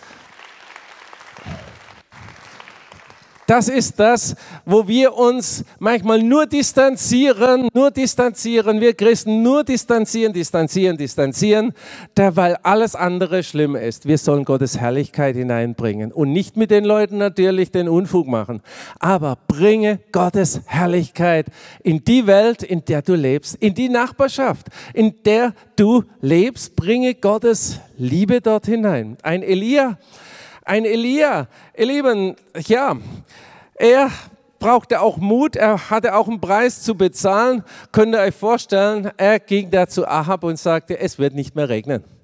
Das 3.46 3.68
ist 3.68 4.00
das, 4.00 4.34
wo 4.64 4.88
wir 4.88 5.14
uns 5.14 5.64
manchmal 5.78 6.20
nur 6.20 6.46
distanzieren, 6.46 7.68
nur 7.72 7.92
distanzieren, 7.92 8.80
wir 8.80 8.94
Christen 8.94 9.42
nur 9.42 9.62
distanzieren, 9.62 10.32
distanzieren, 10.32 10.96
distanzieren, 10.96 11.72
da, 12.16 12.34
weil 12.34 12.56
alles 12.64 12.96
andere 12.96 13.44
schlimm 13.44 13.76
ist. 13.76 14.06
Wir 14.06 14.18
sollen 14.18 14.44
Gottes 14.44 14.78
Herrlichkeit 14.78 15.36
hineinbringen 15.36 16.10
und 16.10 16.32
nicht 16.32 16.56
mit 16.56 16.72
den 16.72 16.84
Leuten 16.84 17.18
natürlich 17.18 17.70
den 17.70 17.88
Unfug 17.88 18.26
machen, 18.26 18.62
aber 18.98 19.38
bringe 19.46 20.00
Gottes 20.10 20.62
Herrlichkeit 20.66 21.46
in 21.84 22.02
die 22.02 22.26
Welt, 22.26 22.64
in 22.64 22.84
der 22.84 23.02
du 23.02 23.14
lebst, 23.14 23.54
in 23.56 23.74
die 23.74 23.88
Nachbarschaft, 23.88 24.66
in 24.92 25.14
der 25.24 25.54
du 25.76 26.02
lebst, 26.20 26.74
bringe 26.74 27.14
Gottes 27.14 27.78
Liebe 27.96 28.40
dort 28.40 28.66
hinein. 28.66 29.16
Ein 29.22 29.44
Elia, 29.44 29.98
ein 30.66 30.84
Elia, 30.84 31.46
ihr 31.76 31.86
Lieben, 31.86 32.36
ja, 32.66 32.96
er 33.76 34.10
brauchte 34.58 35.00
auch 35.00 35.16
Mut, 35.16 35.54
er 35.54 35.90
hatte 35.90 36.14
auch 36.16 36.28
einen 36.28 36.40
Preis 36.40 36.82
zu 36.82 36.96
bezahlen. 36.96 37.62
Könnt 37.92 38.14
ihr 38.14 38.20
euch 38.20 38.34
vorstellen, 38.34 39.10
er 39.16 39.38
ging 39.38 39.70
da 39.70 39.86
zu 39.86 40.06
Ahab 40.06 40.42
und 40.44 40.58
sagte, 40.58 40.98
es 40.98 41.18
wird 41.18 41.34
nicht 41.34 41.54
mehr 41.54 41.68
regnen. 41.68 42.15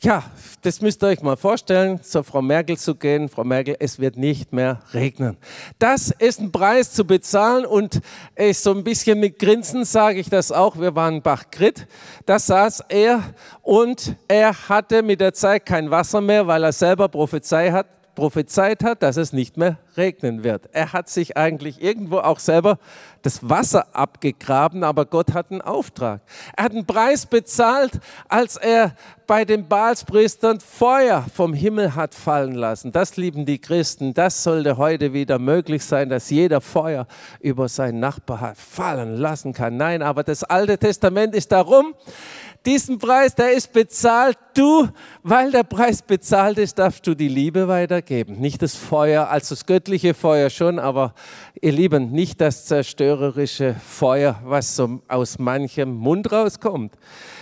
Ja, 0.00 0.22
das 0.62 0.80
müsst 0.80 1.02
ihr 1.02 1.08
euch 1.08 1.22
mal 1.22 1.36
vorstellen, 1.36 2.00
zur 2.04 2.22
Frau 2.22 2.40
Merkel 2.40 2.78
zu 2.78 2.94
gehen. 2.94 3.28
Frau 3.28 3.42
Merkel, 3.42 3.74
es 3.80 3.98
wird 3.98 4.16
nicht 4.16 4.52
mehr 4.52 4.78
regnen. 4.94 5.36
Das 5.80 6.12
ist 6.20 6.38
ein 6.38 6.52
Preis 6.52 6.92
zu 6.92 7.04
bezahlen 7.04 7.66
und 7.66 8.00
so 8.52 8.70
ein 8.70 8.84
bisschen 8.84 9.18
mit 9.18 9.40
Grinsen 9.40 9.84
sage 9.84 10.20
ich 10.20 10.30
das 10.30 10.52
auch. 10.52 10.78
Wir 10.78 10.94
waren 10.94 11.20
Bach-Grit, 11.20 11.88
da 12.26 12.38
saß 12.38 12.84
er 12.88 13.24
und 13.62 14.14
er 14.28 14.68
hatte 14.68 15.02
mit 15.02 15.20
der 15.20 15.34
Zeit 15.34 15.66
kein 15.66 15.90
Wasser 15.90 16.20
mehr, 16.20 16.46
weil 16.46 16.62
er 16.62 16.72
selber 16.72 17.08
Prophezei 17.08 17.72
hat, 17.72 17.97
prophezeit 18.18 18.82
hat, 18.82 19.04
dass 19.04 19.16
es 19.16 19.32
nicht 19.32 19.56
mehr 19.56 19.78
regnen 19.96 20.42
wird. 20.42 20.68
Er 20.72 20.92
hat 20.92 21.08
sich 21.08 21.36
eigentlich 21.36 21.80
irgendwo 21.80 22.18
auch 22.18 22.40
selber 22.40 22.78
das 23.22 23.48
Wasser 23.48 23.94
abgegraben, 23.94 24.82
aber 24.82 25.06
Gott 25.06 25.34
hat 25.34 25.52
einen 25.52 25.60
Auftrag. 25.60 26.20
Er 26.56 26.64
hat 26.64 26.72
einen 26.72 26.84
Preis 26.84 27.26
bezahlt, 27.26 28.00
als 28.28 28.56
er 28.56 28.96
bei 29.28 29.44
den 29.44 29.68
Baalspriestern 29.68 30.58
Feuer 30.58 31.26
vom 31.32 31.54
Himmel 31.54 31.94
hat 31.94 32.12
fallen 32.12 32.54
lassen. 32.54 32.90
Das 32.90 33.16
lieben 33.16 33.46
die 33.46 33.60
Christen. 33.60 34.14
Das 34.14 34.42
sollte 34.42 34.78
heute 34.78 35.12
wieder 35.12 35.38
möglich 35.38 35.84
sein, 35.84 36.08
dass 36.08 36.28
jeder 36.28 36.60
Feuer 36.60 37.06
über 37.38 37.68
seinen 37.68 38.00
Nachbar 38.00 38.54
fallen 38.56 39.14
lassen 39.16 39.52
kann. 39.52 39.76
Nein, 39.76 40.02
aber 40.02 40.24
das 40.24 40.42
Alte 40.42 40.76
Testament 40.76 41.36
ist 41.36 41.52
darum, 41.52 41.94
diesen 42.68 42.98
Preis, 42.98 43.34
der 43.34 43.52
ist 43.52 43.72
bezahlt. 43.72 44.36
Du, 44.52 44.88
weil 45.22 45.50
der 45.50 45.62
Preis 45.62 46.02
bezahlt 46.02 46.58
ist, 46.58 46.78
darfst 46.78 47.06
du 47.06 47.14
die 47.14 47.28
Liebe 47.28 47.66
weitergeben. 47.66 48.38
Nicht 48.40 48.60
das 48.60 48.74
Feuer, 48.74 49.28
also 49.30 49.54
das 49.54 49.64
göttliche 49.64 50.12
Feuer 50.12 50.50
schon, 50.50 50.78
aber 50.78 51.14
ihr 51.62 51.72
Lieben, 51.72 52.10
nicht 52.10 52.42
das 52.42 52.66
zerstörerische 52.66 53.74
Feuer, 53.74 54.38
was 54.44 54.76
so 54.76 55.00
aus 55.08 55.38
manchem 55.38 55.94
Mund 55.94 56.30
rauskommt. 56.30 56.92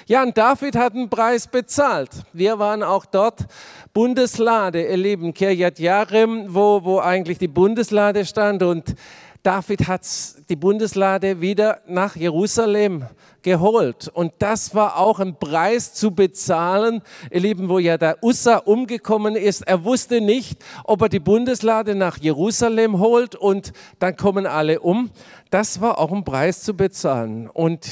Ja, 0.07 0.23
und 0.23 0.39
David 0.39 0.77
hat 0.77 0.95
einen 0.95 1.11
Preis 1.11 1.49
bezahlt. 1.49 2.11
Wir 2.33 2.61
waren 2.61 2.85
auch 2.85 3.05
dort 3.05 3.47
Bundeslade, 3.93 4.87
ihr 4.87 4.97
Lieben, 4.97 5.35
Kirjat 5.35 5.81
Yarim, 5.81 6.55
wo, 6.55 6.85
wo 6.85 7.01
eigentlich 7.01 7.39
die 7.39 7.49
Bundeslade 7.49 8.25
stand 8.25 8.63
und 8.63 8.95
David 9.43 9.87
hat 9.89 10.03
die 10.49 10.57
Bundeslade 10.57 11.41
wieder 11.41 11.81
nach 11.87 12.17
Jerusalem 12.17 13.05
geholt. 13.43 14.09
Und 14.09 14.33
das 14.41 14.75
war 14.75 14.99
auch 14.99 15.21
ein 15.21 15.39
Preis 15.39 15.95
zu 15.95 16.11
bezahlen, 16.11 17.01
ihr 17.31 17.41
Lieben, 17.41 17.69
wo 17.69 17.79
ja 17.79 17.97
der 17.97 18.23
Ussa 18.23 18.57
umgekommen 18.57 19.37
ist. 19.37 19.63
Er 19.63 19.85
wusste 19.85 20.21
nicht, 20.21 20.65
ob 20.83 21.03
er 21.03 21.09
die 21.09 21.21
Bundeslade 21.21 21.95
nach 21.95 22.19
Jerusalem 22.19 22.99
holt 22.99 23.37
und 23.37 23.73
dann 24.01 24.17
kommen 24.17 24.47
alle 24.47 24.81
um. 24.81 25.11
Das 25.51 25.81
war 25.81 25.99
auch 25.99 26.11
ein 26.11 26.25
Preis 26.25 26.65
zu 26.65 26.75
bezahlen. 26.75 27.49
Und 27.49 27.89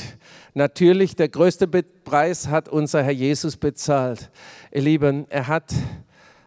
natürlich 0.54 1.14
der 1.14 1.28
größte 1.28 1.68
Preis 1.68 2.48
hat 2.48 2.68
unser 2.68 3.04
Herr 3.04 3.12
Jesus 3.12 3.56
bezahlt. 3.56 4.30
Ihr 4.72 4.82
Lieben, 4.82 5.26
er 5.28 5.46
hat 5.46 5.72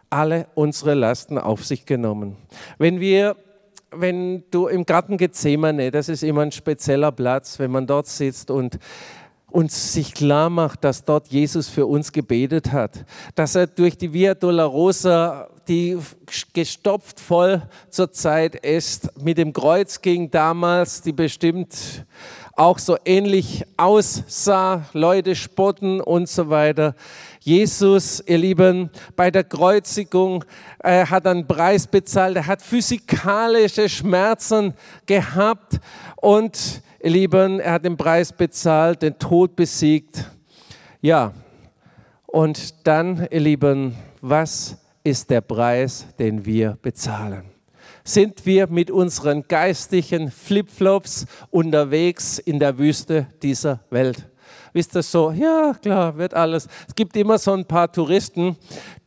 alle 0.09 0.47
unsere 0.53 0.95
Lasten 0.95 1.37
auf 1.37 1.65
sich 1.65 1.85
genommen. 1.85 2.35
Wenn 2.77 2.99
wir 2.99 3.37
wenn 3.91 4.43
du 4.51 4.67
im 4.67 4.85
Garten 4.85 5.17
Gethsemane, 5.17 5.91
das 5.91 6.09
ist 6.09 6.23
immer 6.23 6.41
ein 6.41 6.51
spezieller 6.51 7.11
Platz, 7.11 7.59
wenn 7.59 7.71
man 7.71 7.87
dort 7.87 8.07
sitzt 8.07 8.51
und 8.51 8.79
uns 9.49 9.93
sich 9.93 10.13
klar 10.13 10.49
macht, 10.49 10.83
dass 10.83 11.05
dort 11.05 11.27
Jesus 11.27 11.69
für 11.69 11.85
uns 11.85 12.11
gebetet 12.11 12.71
hat, 12.73 13.05
dass 13.35 13.55
er 13.55 13.67
durch 13.67 13.97
die 13.97 14.11
Via 14.11 14.33
Dolorosa, 14.33 15.47
die 15.67 15.97
gestopft 16.53 17.19
voll 17.19 17.61
zur 17.89 18.11
Zeit 18.11 18.55
ist, 18.55 19.09
mit 19.21 19.37
dem 19.37 19.53
Kreuz 19.53 20.01
ging 20.01 20.29
damals, 20.29 21.01
die 21.01 21.13
bestimmt 21.13 22.05
auch 22.57 22.79
so 22.79 22.97
ähnlich 23.05 23.63
aussah, 23.77 24.83
Leute 24.93 25.35
spotten 25.35 26.01
und 26.01 26.27
so 26.27 26.49
weiter. 26.49 26.95
Jesus, 27.47 28.21
ihr 28.25 28.39
Lieben, 28.39 28.89
bei 29.15 29.31
der 29.31 29.45
Kreuzigung 29.45 30.43
äh, 30.83 31.05
hat 31.05 31.25
einen 31.25 31.47
Preis 31.47 31.87
bezahlt, 31.87 32.35
er 32.35 32.45
hat 32.45 32.61
physikalische 32.61 33.87
Schmerzen 33.87 34.73
gehabt 35.05 35.79
und, 36.17 36.81
ihr 37.01 37.09
Lieben, 37.09 37.61
er 37.61 37.71
hat 37.71 37.85
den 37.85 37.95
Preis 37.95 38.33
bezahlt, 38.33 39.01
den 39.01 39.17
Tod 39.17 39.55
besiegt. 39.55 40.29
Ja, 40.99 41.31
und 42.25 42.85
dann, 42.85 43.25
ihr 43.31 43.39
Lieben, 43.39 43.95
was 44.19 44.75
ist 45.05 45.29
der 45.29 45.39
Preis, 45.39 46.05
den 46.19 46.45
wir 46.45 46.77
bezahlen? 46.81 47.43
Sind 48.03 48.45
wir 48.45 48.67
mit 48.67 48.91
unseren 48.91 49.47
geistigen 49.47 50.31
Flipflops 50.31 51.25
unterwegs 51.49 52.39
in 52.39 52.59
der 52.59 52.77
Wüste 52.77 53.27
dieser 53.41 53.79
Welt? 53.89 54.27
Ist 54.77 54.95
das 54.95 55.11
so? 55.11 55.31
Ja, 55.31 55.73
klar, 55.81 56.17
wird 56.17 56.35
alles. 56.35 56.67
Es 56.87 56.93
gibt 56.93 57.17
immer 57.17 57.39
so 57.39 57.53
ein 57.53 57.65
paar 57.65 57.91
Touristen, 57.91 58.55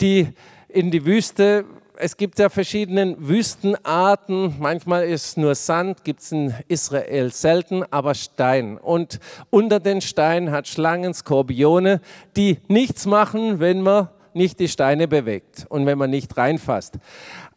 die 0.00 0.28
in 0.68 0.90
die 0.90 1.04
Wüste 1.06 1.64
es 2.02 2.16
gibt 2.16 2.38
ja 2.38 2.48
verschiedene 2.48 3.14
Wüstenarten. 3.18 4.56
Manchmal 4.58 5.04
ist 5.04 5.36
nur 5.36 5.54
Sand, 5.54 6.02
gibt 6.02 6.20
es 6.20 6.32
in 6.32 6.54
Israel 6.66 7.30
selten, 7.30 7.84
aber 7.90 8.14
Stein. 8.14 8.78
Und 8.78 9.20
unter 9.50 9.80
den 9.80 10.00
Steinen 10.00 10.50
hat 10.50 10.66
Schlangen, 10.66 11.12
Skorpione, 11.12 12.00
die 12.36 12.58
nichts 12.68 13.04
machen, 13.04 13.60
wenn 13.60 13.82
man 13.82 14.08
nicht 14.32 14.60
die 14.60 14.68
Steine 14.68 15.08
bewegt 15.08 15.66
und 15.68 15.84
wenn 15.84 15.98
man 15.98 16.08
nicht 16.08 16.36
reinfasst. 16.38 16.94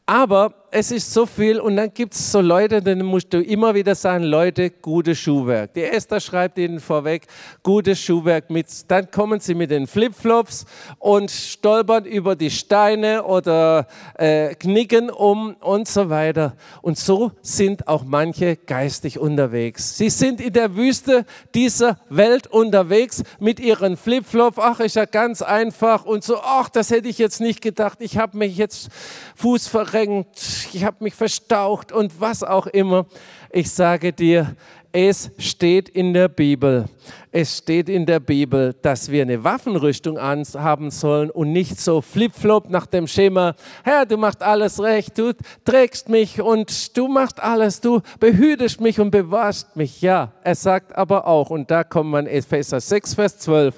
Aber 0.05 0.53
es 0.75 0.89
ist 0.91 1.13
so 1.13 1.27
viel 1.27 1.59
und 1.59 1.75
dann 1.75 1.93
gibt 1.93 2.15
es 2.15 2.31
so 2.31 2.41
Leute, 2.41 2.81
denen 2.81 3.05
musst 3.05 3.31
du 3.31 3.39
immer 3.39 3.75
wieder 3.75 3.93
sagen, 3.93 4.23
Leute, 4.23 4.71
gutes 4.71 5.19
Schuhwerk. 5.19 5.75
Die 5.75 5.83
Esther 5.83 6.19
schreibt 6.19 6.57
ihnen 6.57 6.79
vorweg, 6.79 7.27
gutes 7.61 7.99
Schuhwerk 7.99 8.49
mit. 8.49 8.65
Dann 8.87 9.11
kommen 9.11 9.39
sie 9.39 9.53
mit 9.53 9.69
den 9.69 9.85
Flipflops 9.85 10.65
und 10.97 11.29
stolpern 11.29 12.05
über 12.05 12.35
die 12.35 12.49
Steine 12.49 13.23
oder 13.23 13.85
äh, 14.15 14.55
knicken 14.55 15.11
um 15.11 15.55
und 15.59 15.87
so 15.87 16.09
weiter. 16.09 16.55
Und 16.81 16.97
so 16.97 17.31
sind 17.43 17.87
auch 17.87 18.03
manche 18.03 18.55
geistig 18.55 19.19
unterwegs. 19.19 19.97
Sie 19.97 20.09
sind 20.09 20.41
in 20.41 20.53
der 20.53 20.75
Wüste 20.75 21.25
dieser 21.53 21.99
Welt 22.09 22.47
unterwegs 22.47 23.21
mit 23.39 23.59
ihren 23.59 23.95
Flipflops. 23.95 24.57
Ach, 24.57 24.79
ist 24.79 24.95
ja 24.95 25.05
ganz 25.05 25.43
einfach 25.43 26.03
und 26.03 26.23
so, 26.23 26.39
ach, 26.41 26.69
das 26.69 26.89
hätte 26.89 27.09
ich 27.09 27.19
jetzt 27.19 27.41
nicht 27.41 27.61
gedacht. 27.61 27.99
Ich 28.01 28.17
habe 28.17 28.39
mich 28.39 28.57
jetzt 28.57 28.89
Fuß 29.35 29.67
verrenkt 29.67 30.62
ich 30.73 30.83
habe 30.83 31.03
mich 31.03 31.13
verstaucht 31.13 31.91
und 31.91 32.19
was 32.19 32.43
auch 32.43 32.67
immer. 32.67 33.05
Ich 33.51 33.71
sage 33.71 34.13
dir, 34.13 34.55
es 34.95 35.31
steht 35.39 35.89
in 35.89 36.13
der 36.13 36.27
Bibel, 36.27 36.85
es 37.31 37.57
steht 37.57 37.89
in 37.89 38.05
der 38.05 38.19
Bibel, 38.19 38.75
dass 38.83 39.09
wir 39.09 39.23
eine 39.23 39.43
Waffenrüstung 39.43 40.19
haben 40.19 40.91
sollen 40.91 41.31
und 41.31 41.51
nicht 41.51 41.79
so 41.79 41.99
flipflop 41.99 42.69
nach 42.69 42.85
dem 42.85 43.07
Schema, 43.07 43.55
Herr, 43.83 44.05
du 44.05 44.17
machst 44.17 44.43
alles 44.43 44.79
recht, 44.79 45.17
du 45.17 45.33
trägst 45.65 46.09
mich 46.09 46.39
und 46.39 46.95
du 46.95 47.07
machst 47.07 47.41
alles, 47.41 47.81
du 47.81 48.01
behütest 48.19 48.81
mich 48.81 48.99
und 48.99 49.09
bewahrst 49.09 49.75
mich. 49.75 49.99
Ja, 50.03 50.31
er 50.43 50.55
sagt 50.55 50.95
aber 50.95 51.25
auch, 51.25 51.49
und 51.49 51.71
da 51.71 51.83
kommt 51.83 52.11
man 52.11 52.27
Epheser 52.27 52.79
6, 52.79 53.15
Vers 53.15 53.39
12, 53.39 53.73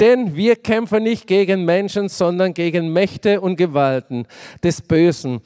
denn 0.00 0.34
wir 0.34 0.56
kämpfen 0.56 1.04
nicht 1.04 1.28
gegen 1.28 1.64
Menschen, 1.64 2.08
sondern 2.08 2.54
gegen 2.54 2.92
Mächte 2.92 3.40
und 3.40 3.54
Gewalten 3.54 4.26
des 4.64 4.82
Bösen 4.82 5.42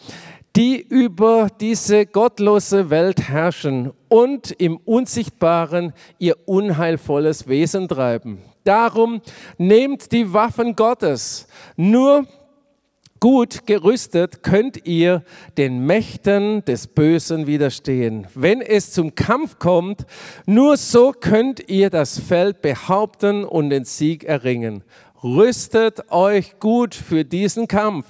die 0.59 0.81
über 0.81 1.47
diese 1.61 2.05
gottlose 2.05 2.91
Welt 2.91 3.29
herrschen 3.29 3.93
und 4.09 4.51
im 4.51 4.77
Unsichtbaren 4.79 5.93
ihr 6.19 6.35
unheilvolles 6.47 7.47
Wesen 7.47 7.87
treiben. 7.87 8.39
Darum 8.65 9.21
nehmt 9.57 10.11
die 10.11 10.33
Waffen 10.33 10.75
Gottes. 10.75 11.47
Nur 11.77 12.27
gut 13.21 13.67
gerüstet 13.67 14.43
könnt 14.43 14.85
ihr 14.85 15.23
den 15.57 15.87
Mächten 15.87 16.65
des 16.65 16.89
Bösen 16.89 17.47
widerstehen. 17.47 18.27
Wenn 18.35 18.61
es 18.61 18.91
zum 18.91 19.15
Kampf 19.15 19.61
kommt, 19.61 20.07
nur 20.45 20.77
so 20.77 21.13
könnt 21.13 21.69
ihr 21.71 21.89
das 21.89 22.19
Feld 22.19 22.63
behaupten 22.63 23.45
und 23.45 23.71
den 23.71 23.85
Sieg 23.85 24.25
erringen. 24.25 24.83
Rüstet 25.25 26.13
euch 26.13 26.61
gut 26.61 26.95
für 26.95 27.25
diesen 27.25 27.67
Kampf. 27.67 28.07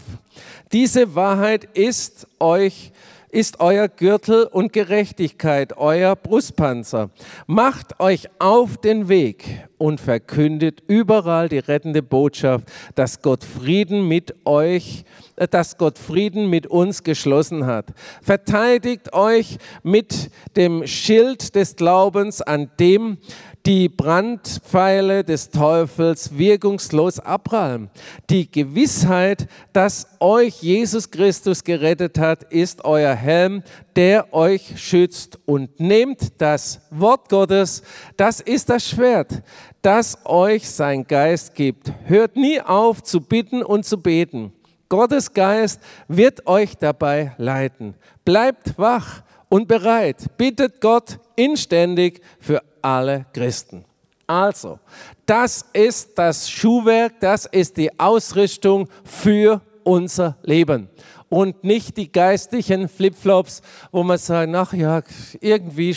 Diese 0.73 1.15
Wahrheit 1.15 1.65
ist 1.65 2.27
euch 2.39 2.93
ist 3.31 3.61
euer 3.61 3.89
Gürtel 3.89 4.45
und 4.45 4.73
Gerechtigkeit, 4.73 5.77
euer 5.77 6.17
Brustpanzer. 6.17 7.11
Macht 7.47 8.01
euch 8.01 8.29
auf 8.39 8.79
den 8.79 9.09
Weg 9.09 9.69
und 9.77 10.01
verkündet 10.01 10.83
überall 10.87 11.49
die 11.49 11.59
rettende 11.59 12.03
Botschaft, 12.03 12.65
dass 12.95 13.21
Gott 13.21 13.45
Frieden 13.45 14.09
mit 14.09 14.35
euch, 14.47 15.05
äh, 15.37 15.47
dass 15.47 15.77
Gott 15.77 15.99
Frieden 15.99 16.49
mit 16.49 16.67
uns 16.67 17.03
geschlossen 17.05 17.67
hat. 17.67 17.87
Verteidigt 18.23 19.13
euch 19.13 19.59
mit 19.83 20.31
dem 20.57 20.87
Schild 20.87 21.55
des 21.55 21.77
Glaubens, 21.77 22.41
an 22.41 22.71
dem 22.81 23.19
die 23.69 23.91
Brandpfeile 23.91 25.25
des 25.25 25.51
Teufels 25.51 26.39
wirkungslos 26.39 27.21
abprallen. 27.21 27.91
Die 28.31 28.51
Gewissheit, 28.51 29.47
dass 29.75 30.09
euch 30.21 30.63
Jesus 30.63 31.11
Christus 31.11 31.63
gerettet 31.63 32.19
hat, 32.19 32.45
ist 32.45 32.87
euer 32.87 33.15
Helm, 33.15 33.63
der 33.95 34.33
euch 34.33 34.81
schützt. 34.83 35.39
Und 35.45 35.79
nehmt 35.81 36.41
das 36.41 36.81
Wort 36.91 37.29
Gottes, 37.29 37.83
das 38.17 38.41
ist 38.41 38.71
das 38.71 38.89
Schwert, 38.89 39.43
das 39.83 40.17
euch 40.25 40.67
sein 40.67 41.07
Geist 41.07 41.55
gibt. 41.55 41.93
Hört 42.07 42.37
nie 42.37 42.63
auf 42.63 43.03
zu 43.03 43.21
bitten 43.21 43.63
und 43.63 43.85
zu 43.85 44.01
beten. 44.01 44.55
Gottes 44.89 45.35
Geist 45.35 45.83
wird 46.09 46.47
euch 46.47 46.79
dabei 46.79 47.35
leiten. 47.37 47.97
Bleibt 48.25 48.79
wach 48.79 49.23
und 49.51 49.69
bereit. 49.69 50.25
Bittet 50.39 50.81
Gott 50.81 51.19
inständig 51.37 52.23
für 52.41 52.63
alle 52.83 53.27
Christen. 53.33 53.85
Also, 54.27 54.79
das 55.25 55.65
ist 55.73 56.19
das 56.19 56.51
Schuhwerk, 56.51 57.21
das 57.21 57.47
ist 57.47 57.77
die 57.77 57.99
Ausrüstung 57.99 58.89
für 59.05 59.61
unser 59.85 60.37
Leben 60.43 60.89
und 61.29 61.63
nicht 61.65 61.97
die 61.97 62.11
geistlichen 62.11 62.89
Flipflops, 62.89 63.63
wo 63.93 64.03
man 64.03 64.19
sagt, 64.19 64.55
ach 64.55 64.73
ja, 64.73 65.03
irgendwie 65.41 65.95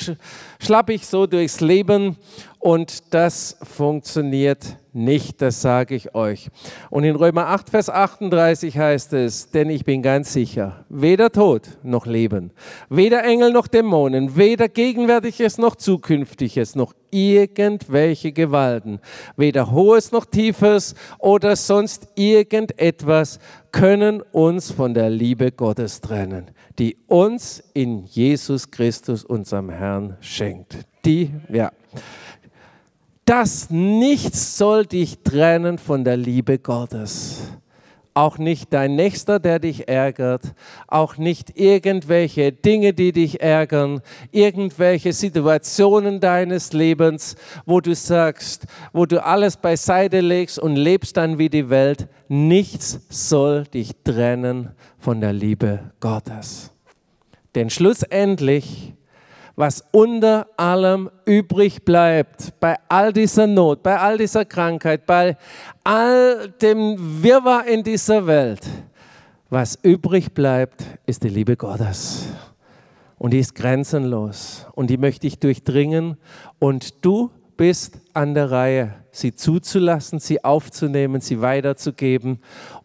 schlapp 0.60 0.90
ich 0.90 1.06
so 1.06 1.26
durchs 1.26 1.62
Leben 1.62 2.18
Und 2.62 3.16
das 3.16 3.58
funktioniert 3.64 4.78
nicht, 4.94 5.42
das 5.42 5.64
sage 5.64 5.96
ich 5.96 6.14
euch. 6.14 6.52
Und 6.92 7.04
in 7.06 7.16
Römer 7.16 7.48
8, 7.48 7.72
Vers 7.72 7.90
38 7.90 8.78
heißt 8.78 9.14
es, 9.14 9.50
denn 9.50 9.72
ich 9.72 9.84
bin 9.84 10.04
ganz 10.04 10.32
sicher, 10.32 10.86
weder 10.88 11.32
Tod 11.32 11.64
noch 11.82 12.06
Leben, 12.06 12.52
weder 12.88 13.24
Engel 13.24 13.52
noch 13.52 13.66
Dämonen, 13.66 14.36
weder 14.36 14.70
Gegenwärtiges 14.70 15.58
noch 15.58 15.76
Zukünftiges, 15.76 16.76
noch 16.76 16.94
irgendwelche 17.10 18.32
Gewalten, 18.32 19.00
weder 19.36 19.72
Hohes 19.72 20.12
noch 20.12 20.26
Tiefes 20.26 20.94
oder 21.18 21.56
sonst 21.56 22.10
irgendetwas 22.14 23.40
können 23.72 24.22
uns 24.22 24.70
von 24.70 24.94
der 24.94 25.10
Liebe 25.10 25.52
Gottes 25.52 26.00
trennen, 26.00 26.52
die 26.78 26.96
uns 27.08 27.64
in 27.74 28.06
Jesus 28.06 28.70
Christus, 28.70 29.26
unserem 29.26 29.72
Herrn, 29.72 30.18
schenkt. 30.22 30.78
Die, 31.04 31.32
ja 31.52 31.72
das 33.26 33.70
nichts 33.70 34.58
soll 34.58 34.86
dich 34.86 35.20
trennen 35.24 35.78
von 35.78 36.04
der 36.04 36.18
Liebe 36.18 36.60
Gottes. 36.60 37.42
Auch 38.14 38.38
nicht 38.38 38.74
dein 38.74 38.98
Nächster, 38.98 39.40
der 39.40 39.60
dich 39.60 39.88
ärgert, 39.88 40.54
auch 40.88 41.16
nicht 41.16 41.58
irgendwelche 41.58 42.52
Dinge, 42.52 42.94
die 42.94 43.14
dich 43.14 43.42
ärgern, 43.42 44.02
irgendwelche 44.32 45.14
Situationen 45.14 46.20
deines 46.20 46.74
Lebens, 46.74 47.36
wo 47.66 47.80
du 47.80 47.96
sagst, 47.96 48.66
wo 48.92 49.06
du 49.06 49.24
alles 49.24 49.56
beiseite 49.56 50.20
legst 50.20 50.60
und 50.60 50.76
lebst 50.76 51.16
dann 51.16 51.38
wie 51.38 51.50
die 51.50 51.70
Welt. 51.70 52.10
Nichts 52.28 53.00
soll 53.08 53.64
dich 53.64 53.94
trennen 54.04 54.72
von 55.00 55.22
der 55.22 55.32
Liebe 55.32 55.92
Gottes. 56.02 56.72
Denn 57.56 57.70
schlussendlich 57.70 58.94
was 59.56 59.84
unter 59.92 60.48
allem 60.58 61.10
übrig 61.26 61.84
bleibt, 61.84 62.60
bei 62.60 62.78
all 62.90 63.14
dieser 63.14 63.48
Not, 63.48 63.84
bei 63.84 63.98
all 63.98 64.18
dieser 64.18 64.46
Krankheit, 64.46 65.06
bei 65.06 65.38
all 65.84 66.50
dem 66.62 67.24
Wirrwarr 67.24 67.66
in 67.68 67.84
dieser 67.84 68.26
Welt, 68.28 68.66
was 69.50 69.78
übrig 69.84 70.34
bleibt, 70.34 70.86
ist 71.06 71.24
die 71.24 71.30
Liebe 71.30 71.58
Gottes. 71.58 72.28
Und 73.18 73.34
die 73.34 73.40
ist 73.40 73.54
grenzenlos. 73.54 74.66
Und 74.74 74.90
die 74.90 74.98
möchte 74.98 75.28
ich 75.28 75.38
durchdringen. 75.38 76.18
Und 76.58 77.06
du 77.06 77.30
bist 77.56 78.00
an 78.14 78.34
der 78.34 78.50
Reihe, 78.50 78.96
sie 79.12 79.36
zuzulassen, 79.36 80.18
sie 80.18 80.44
aufzunehmen, 80.44 81.22
sie 81.22 81.40
weiterzugeben 81.40 82.40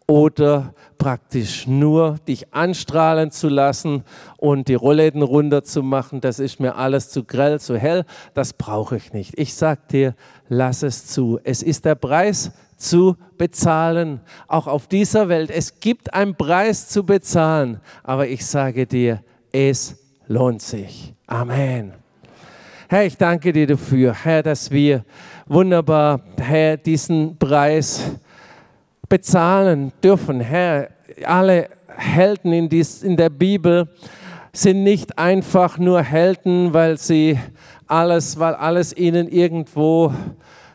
oder 0.07 0.73
praktisch 0.97 1.67
nur 1.67 2.17
dich 2.27 2.53
anstrahlen 2.53 3.29
zu 3.29 3.49
lassen 3.49 4.03
und 4.37 4.69
die 4.69 4.73
Rollläden 4.73 5.21
runterzumachen, 5.21 6.21
das 6.21 6.39
ist 6.39 6.59
mir 6.59 6.75
alles 6.75 7.09
zu 7.09 7.25
grell, 7.25 7.59
zu 7.59 7.77
hell, 7.77 8.05
das 8.33 8.53
brauche 8.53 8.95
ich 8.95 9.13
nicht. 9.13 9.37
Ich 9.37 9.53
sage 9.53 9.81
dir, 9.91 10.15
lass 10.47 10.81
es 10.81 11.05
zu. 11.07 11.39
Es 11.43 11.61
ist 11.61 11.85
der 11.85 11.95
Preis 11.95 12.51
zu 12.77 13.17
bezahlen, 13.37 14.21
auch 14.47 14.67
auf 14.67 14.87
dieser 14.87 15.29
Welt. 15.29 15.51
Es 15.51 15.79
gibt 15.79 16.13
einen 16.13 16.35
Preis 16.35 16.87
zu 16.87 17.03
bezahlen, 17.03 17.81
aber 18.03 18.27
ich 18.27 18.45
sage 18.45 18.87
dir, 18.87 19.21
es 19.51 19.97
lohnt 20.27 20.61
sich. 20.61 21.13
Amen. 21.27 21.93
Herr, 22.87 23.05
ich 23.05 23.17
danke 23.17 23.51
dir 23.51 23.67
dafür, 23.67 24.13
Herr, 24.13 24.43
dass 24.43 24.71
wir 24.71 25.03
wunderbar, 25.45 26.21
Herr, 26.37 26.77
diesen 26.77 27.37
Preis 27.37 28.01
bezahlen 29.09 29.91
dürfen. 30.03 30.39
Herr, 30.39 30.89
alle 31.23 31.69
Helden 31.95 32.53
in, 32.53 32.69
dies, 32.69 33.03
in 33.03 33.17
der 33.17 33.29
Bibel 33.29 33.87
sind 34.53 34.83
nicht 34.83 35.17
einfach 35.17 35.77
nur 35.77 36.01
Helden, 36.01 36.73
weil 36.73 36.97
sie 36.97 37.39
alles, 37.87 38.39
weil 38.39 38.55
alles 38.55 38.95
ihnen 38.95 39.27
irgendwo 39.27 40.13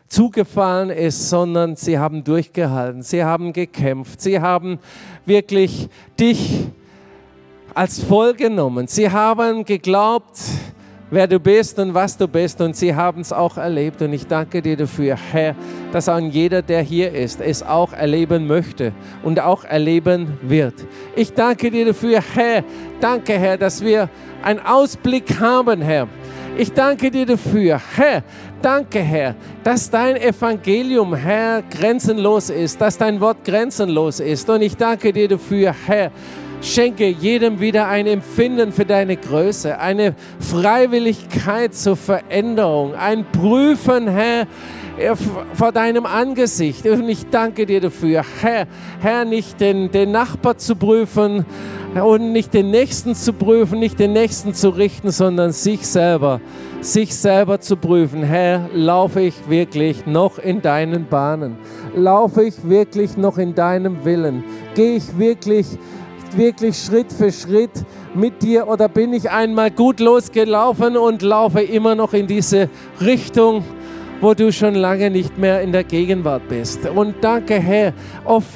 zugefallen 0.07 0.89
ist, 0.89 1.29
sondern 1.29 1.75
sie 1.75 1.97
haben 1.97 2.23
durchgehalten, 2.23 3.01
sie 3.01 3.23
haben 3.23 3.51
gekämpft, 3.51 4.21
sie 4.21 4.39
haben 4.39 4.79
wirklich 5.25 5.89
dich 6.19 6.67
als 7.73 8.03
voll 8.03 8.33
genommen. 8.33 8.87
Sie 8.87 9.09
haben 9.09 9.65
geglaubt, 9.65 10.39
wer 11.13 11.27
du 11.27 11.39
bist 11.39 11.77
und 11.77 11.93
was 11.93 12.17
du 12.17 12.27
bist. 12.27 12.59
Und 12.59 12.75
sie 12.75 12.93
haben 12.93 13.21
es 13.21 13.31
auch 13.31 13.57
erlebt. 13.57 14.01
Und 14.01 14.13
ich 14.13 14.25
danke 14.25 14.61
dir 14.61 14.75
dafür, 14.75 15.15
Herr, 15.31 15.55
dass 15.91 16.09
auch 16.09 16.19
jeder, 16.19 16.61
der 16.61 16.81
hier 16.81 17.11
ist, 17.13 17.39
es 17.39 17.61
auch 17.61 17.93
erleben 17.93 18.47
möchte 18.47 18.93
und 19.21 19.39
auch 19.39 19.63
erleben 19.63 20.39
wird. 20.41 20.73
Ich 21.15 21.33
danke 21.33 21.69
dir 21.69 21.85
dafür, 21.85 22.19
Herr. 22.33 22.63
Danke, 22.99 23.33
Herr, 23.33 23.57
dass 23.57 23.83
wir 23.83 24.09
einen 24.41 24.59
Ausblick 24.59 25.39
haben, 25.39 25.81
Herr. 25.81 26.07
Ich 26.57 26.71
danke 26.71 27.09
dir 27.09 27.25
dafür, 27.25 27.81
Herr. 27.95 28.23
Danke, 28.61 28.99
Herr, 28.99 29.35
dass 29.63 29.89
dein 29.89 30.15
Evangelium, 30.15 31.15
Herr, 31.15 31.63
grenzenlos 31.63 32.49
ist, 32.49 32.79
dass 32.79 32.97
dein 32.97 33.19
Wort 33.19 33.43
grenzenlos 33.43 34.19
ist. 34.19 34.49
Und 34.49 34.61
ich 34.61 34.77
danke 34.77 35.11
dir 35.11 35.27
dafür, 35.27 35.75
Herr, 35.85 36.11
Schenke 36.63 37.09
jedem 37.09 37.59
wieder 37.59 37.89
ein 37.89 38.07
Empfinden 38.07 38.71
für 38.71 38.85
deine 38.85 39.17
Größe, 39.17 39.79
eine 39.79 40.15
Freiwilligkeit 40.39 41.75
zur 41.75 41.97
Veränderung, 41.97 42.95
ein 42.95 43.25
Prüfen, 43.33 44.07
Herr, 44.07 44.47
vor 45.55 45.73
deinem 45.73 46.05
Angesicht. 46.05 46.85
Und 46.85 47.09
ich 47.09 47.29
danke 47.29 47.65
dir 47.65 47.81
dafür, 47.81 48.23
Herr, 48.39 48.67
Herr, 49.01 49.25
nicht 49.25 49.59
den, 49.59 49.91
den 49.91 50.11
Nachbar 50.11 50.57
zu 50.57 50.77
prüfen 50.77 51.45
und 52.01 52.31
nicht 52.31 52.53
den 52.53 52.71
Nächsten 52.71 53.13
zu 53.13 53.33
prüfen, 53.33 53.79
nicht 53.79 53.99
den 53.99 54.13
Nächsten 54.13 54.53
zu 54.53 54.69
richten, 54.69 55.11
sondern 55.11 55.51
sich 55.51 55.85
selber, 55.85 56.39
sich 56.79 57.13
selber 57.13 57.59
zu 57.59 57.75
prüfen. 57.75 58.23
Herr, 58.23 58.69
laufe 58.73 59.19
ich 59.19 59.35
wirklich 59.49 60.05
noch 60.05 60.39
in 60.39 60.61
deinen 60.61 61.07
Bahnen? 61.07 61.57
Laufe 61.93 62.43
ich 62.45 62.55
wirklich 62.63 63.17
noch 63.17 63.37
in 63.37 63.53
deinem 63.53 64.05
Willen? 64.05 64.45
Gehe 64.75 64.95
ich 64.95 65.17
wirklich 65.17 65.67
wirklich 66.37 66.77
Schritt 66.77 67.11
für 67.11 67.31
Schritt 67.31 67.71
mit 68.13 68.41
dir 68.41 68.67
oder 68.67 68.89
bin 68.89 69.13
ich 69.13 69.29
einmal 69.29 69.71
gut 69.71 69.99
losgelaufen 69.99 70.97
und 70.97 71.21
laufe 71.21 71.61
immer 71.61 71.95
noch 71.95 72.13
in 72.13 72.27
diese 72.27 72.69
Richtung, 73.01 73.63
wo 74.23 74.33
du 74.33 74.53
schon 74.53 74.75
lange 74.75 75.09
nicht 75.09 75.37
mehr 75.37 75.61
in 75.61 75.73
der 75.73 75.83
Gegenwart 75.83 76.47
bist. 76.47 76.87
Und 76.87 77.15
danke, 77.19 77.55
Herr, 77.55 77.91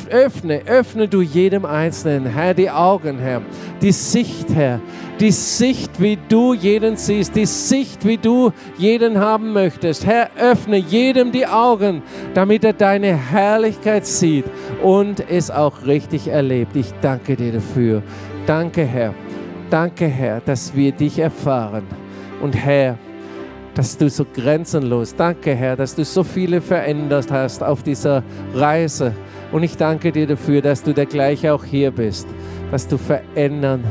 öffne, 0.09 0.61
öffne 0.65 1.09
du 1.09 1.21
jedem 1.21 1.65
Einzelnen, 1.65 2.25
Herr, 2.25 2.53
die 2.53 2.69
Augen, 2.69 3.19
Herr, 3.19 3.41
die 3.81 3.91
Sicht, 3.91 4.47
Herr, 4.55 4.79
die 5.19 5.31
Sicht, 5.31 6.01
wie 6.01 6.17
du 6.29 6.53
jeden 6.53 6.95
siehst, 6.95 7.35
die 7.35 7.45
Sicht, 7.45 8.05
wie 8.05 8.17
du 8.17 8.53
jeden 8.77 9.19
haben 9.19 9.51
möchtest. 9.51 10.05
Herr, 10.05 10.29
öffne 10.37 10.77
jedem 10.77 11.33
die 11.33 11.45
Augen, 11.45 12.01
damit 12.33 12.63
er 12.63 12.71
deine 12.71 13.13
Herrlichkeit 13.13 14.05
sieht 14.05 14.45
und 14.81 15.29
es 15.29 15.51
auch 15.51 15.85
richtig 15.85 16.29
erlebt. 16.29 16.77
Ich 16.77 16.93
danke 17.01 17.35
dir 17.35 17.51
dafür. 17.51 18.03
Danke, 18.45 18.85
Herr. 18.85 19.13
Danke, 19.69 20.07
Herr, 20.07 20.39
dass 20.39 20.73
wir 20.73 20.93
dich 20.93 21.19
erfahren. 21.19 21.83
Und 22.41 22.55
Herr, 22.55 22.97
dass 23.77 23.95
du 23.95 24.09
so 24.09 24.25
grenzenlos, 24.33 25.15
danke 25.15 25.53
Herr, 25.53 25.75
dass 25.75 25.93
du 25.93 26.03
so 26.03 26.23
viele 26.23 26.61
verändert 26.61 27.31
hast 27.31 27.61
auf 27.61 27.83
dieser 27.83 28.23
Reise. 28.55 29.13
Und 29.51 29.61
ich 29.61 29.77
danke 29.77 30.11
dir 30.11 30.25
dafür, 30.25 30.63
dass 30.63 30.81
du 30.81 30.93
der 30.93 31.05
gleiche 31.05 31.53
auch 31.53 31.63
hier 31.63 31.91
bist, 31.91 32.27
dass 32.71 32.87
du 32.87 32.97
verändern 32.97 33.83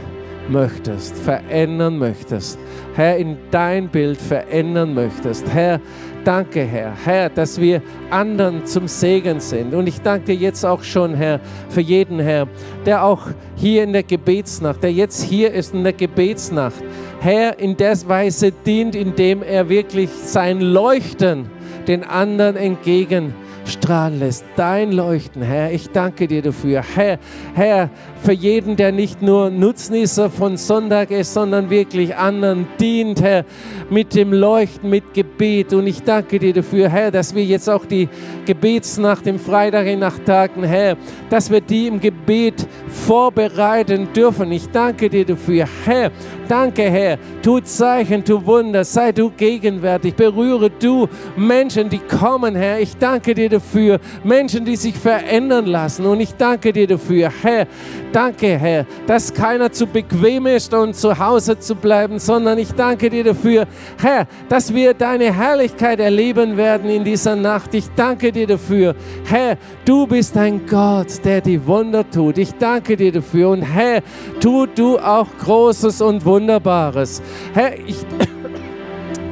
möchtest, 0.48 1.16
verändern 1.16 1.98
möchtest. 1.98 2.58
Herr, 2.96 3.16
in 3.16 3.36
dein 3.52 3.88
Bild 3.88 4.20
verändern 4.20 4.92
möchtest. 4.92 5.48
Herr, 5.52 5.80
danke, 6.24 6.64
Herr, 6.64 6.92
Herr, 7.04 7.30
dass 7.30 7.60
wir 7.60 7.80
anderen 8.10 8.66
zum 8.66 8.88
Segen 8.88 9.38
sind. 9.38 9.72
Und 9.72 9.86
ich 9.86 10.00
danke 10.00 10.26
dir 10.26 10.34
jetzt 10.34 10.64
auch 10.64 10.82
schon, 10.82 11.14
Herr, 11.14 11.38
für 11.68 11.80
jeden, 11.80 12.18
Herr, 12.18 12.48
der 12.84 13.04
auch 13.04 13.28
hier 13.54 13.84
in 13.84 13.92
der 13.92 14.02
Gebetsnacht, 14.02 14.82
der 14.82 14.92
jetzt 14.92 15.22
hier 15.22 15.52
ist 15.52 15.74
in 15.74 15.84
der 15.84 15.92
Gebetsnacht, 15.92 16.82
Herr, 17.20 17.58
in 17.58 17.76
der 17.76 17.96
Weise 18.08 18.52
dient, 18.52 18.94
indem 18.94 19.42
er 19.42 19.68
wirklich 19.68 20.10
sein 20.10 20.60
Leuchten 20.60 21.46
den 21.86 22.04
anderen 22.04 22.56
entgegen 22.56 23.34
strahlen 23.68 24.18
lässt. 24.18 24.44
Dein 24.56 24.92
Leuchten, 24.92 25.42
Herr, 25.42 25.72
ich 25.72 25.90
danke 25.90 26.26
dir 26.26 26.42
dafür. 26.42 26.82
Herr, 26.94 27.18
Herr, 27.54 27.90
für 28.22 28.32
jeden, 28.32 28.76
der 28.76 28.92
nicht 28.92 29.22
nur 29.22 29.50
Nutznießer 29.50 30.30
von 30.30 30.56
Sonntag 30.56 31.10
ist, 31.10 31.34
sondern 31.34 31.70
wirklich 31.70 32.14
anderen 32.16 32.66
dient, 32.80 33.22
Herr, 33.22 33.44
mit 33.90 34.14
dem 34.14 34.32
Leuchten, 34.32 34.90
mit 34.90 35.14
Gebet. 35.14 35.72
Und 35.72 35.86
ich 35.86 36.02
danke 36.02 36.38
dir 36.38 36.52
dafür, 36.52 36.88
Herr, 36.88 37.10
dass 37.10 37.34
wir 37.34 37.44
jetzt 37.44 37.68
auch 37.68 37.84
die 37.84 38.08
Gebetsnacht 38.44 39.26
im 39.26 39.38
Freitag 39.38 39.86
in 39.86 40.00
Nachttagen, 40.00 40.64
Herr, 40.64 40.96
dass 41.30 41.50
wir 41.50 41.60
die 41.60 41.88
im 41.88 42.00
Gebet 42.00 42.66
vorbereiten 42.88 44.08
dürfen. 44.14 44.50
Ich 44.52 44.68
danke 44.70 45.08
dir 45.08 45.24
dafür, 45.24 45.66
Herr, 45.84 46.10
Danke, 46.48 46.82
Herr. 46.82 47.18
Tu 47.42 47.60
Zeichen, 47.60 48.24
tu 48.24 48.44
Wunder. 48.44 48.84
Sei 48.84 49.12
du 49.12 49.30
gegenwärtig. 49.30 50.14
Berühre 50.14 50.70
du 50.70 51.08
Menschen, 51.36 51.88
die 51.88 51.98
kommen, 51.98 52.54
Herr. 52.54 52.80
Ich 52.80 52.96
danke 52.96 53.34
dir 53.34 53.48
dafür. 53.48 53.98
Menschen, 54.24 54.64
die 54.64 54.76
sich 54.76 54.96
verändern 54.96 55.66
lassen. 55.66 56.06
Und 56.06 56.20
ich 56.20 56.34
danke 56.34 56.72
dir 56.72 56.86
dafür, 56.86 57.30
Herr. 57.42 57.66
Danke, 58.12 58.58
Herr, 58.58 58.86
dass 59.06 59.34
keiner 59.34 59.70
zu 59.70 59.86
bequem 59.86 60.46
ist 60.46 60.72
und 60.72 60.96
zu 60.96 61.18
Hause 61.18 61.58
zu 61.58 61.74
bleiben, 61.74 62.18
sondern 62.18 62.58
ich 62.58 62.72
danke 62.72 63.10
dir 63.10 63.24
dafür, 63.24 63.66
Herr, 64.00 64.26
dass 64.48 64.72
wir 64.72 64.94
deine 64.94 65.34
Herrlichkeit 65.34 66.00
erleben 66.00 66.56
werden 66.56 66.88
in 66.88 67.04
dieser 67.04 67.36
Nacht. 67.36 67.74
Ich 67.74 67.84
danke 67.94 68.32
dir 68.32 68.46
dafür, 68.46 68.94
Herr, 69.24 69.58
du 69.84 70.06
bist 70.06 70.34
ein 70.36 70.66
Gott, 70.66 71.24
der 71.24 71.42
die 71.42 71.66
Wunder 71.66 72.08
tut. 72.08 72.38
Ich 72.38 72.54
danke 72.54 72.96
dir 72.96 73.12
dafür 73.12 73.50
und 73.50 73.62
Herr, 73.62 74.00
tu 74.40 74.64
du 74.64 74.98
auch 74.98 75.28
Großes 75.44 76.00
und 76.00 76.24
Wunderbares. 76.36 77.22
Herr, 77.54 77.78
ich 77.86 78.04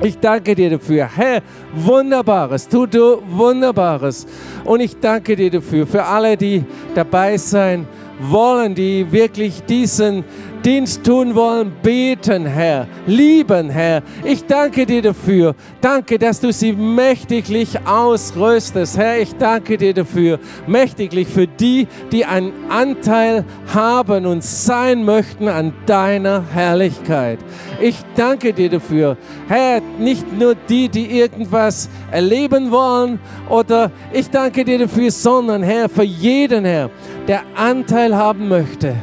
ich 0.02 0.18
danke 0.18 0.54
dir 0.54 0.70
dafür. 0.70 1.08
Herr, 1.14 1.42
Wunderbares, 1.74 2.66
tu 2.68 2.86
du 2.86 3.22
Wunderbares. 3.28 4.26
Und 4.64 4.80
ich 4.80 4.98
danke 4.98 5.36
dir 5.36 5.50
dafür, 5.50 5.86
für 5.86 6.02
alle, 6.04 6.36
die 6.36 6.64
dabei 6.94 7.36
sein 7.36 7.86
wollen, 8.20 8.74
die 8.74 9.10
wirklich 9.10 9.62
diesen 9.64 10.24
Dienst 10.64 11.04
tun 11.04 11.34
wollen, 11.34 11.72
beten, 11.82 12.46
Herr, 12.46 12.86
lieben, 13.06 13.68
Herr. 13.68 14.02
Ich 14.24 14.46
danke 14.46 14.86
dir 14.86 15.02
dafür. 15.02 15.54
Danke, 15.82 16.18
dass 16.18 16.40
du 16.40 16.54
sie 16.54 16.72
mächtiglich 16.72 17.86
ausrüstest. 17.86 18.96
Herr, 18.96 19.20
ich 19.20 19.34
danke 19.36 19.76
dir 19.76 19.92
dafür. 19.92 20.38
Mächtiglich 20.66 21.28
für 21.28 21.46
die, 21.46 21.86
die 22.10 22.24
einen 22.24 22.52
Anteil 22.70 23.44
haben 23.74 24.24
und 24.24 24.42
sein 24.42 25.04
möchten 25.04 25.48
an 25.48 25.74
deiner 25.84 26.42
Herrlichkeit. 26.54 27.40
Ich 27.78 27.96
danke 28.16 28.54
dir 28.54 28.70
dafür. 28.70 29.18
Herr, 29.48 29.82
nicht 29.98 30.32
nur 30.32 30.54
die, 30.54 30.88
die 30.88 31.18
irgendwas 31.18 31.90
erleben 32.10 32.70
wollen 32.70 33.20
oder 33.50 33.90
ich 34.14 34.30
danke 34.30 34.64
dir 34.64 34.78
dafür, 34.78 35.10
sondern 35.10 35.62
Herr, 35.62 35.90
für 35.90 36.04
jeden, 36.04 36.64
Herr, 36.64 36.88
der 37.28 37.42
Anteil 37.54 38.16
haben 38.16 38.48
möchte 38.48 38.94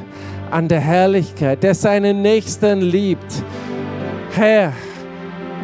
an 0.52 0.68
der 0.68 0.80
Herrlichkeit, 0.80 1.64
der 1.64 1.74
seinen 1.74 2.22
Nächsten 2.22 2.82
liebt. 2.82 3.44
Herr, 4.32 4.74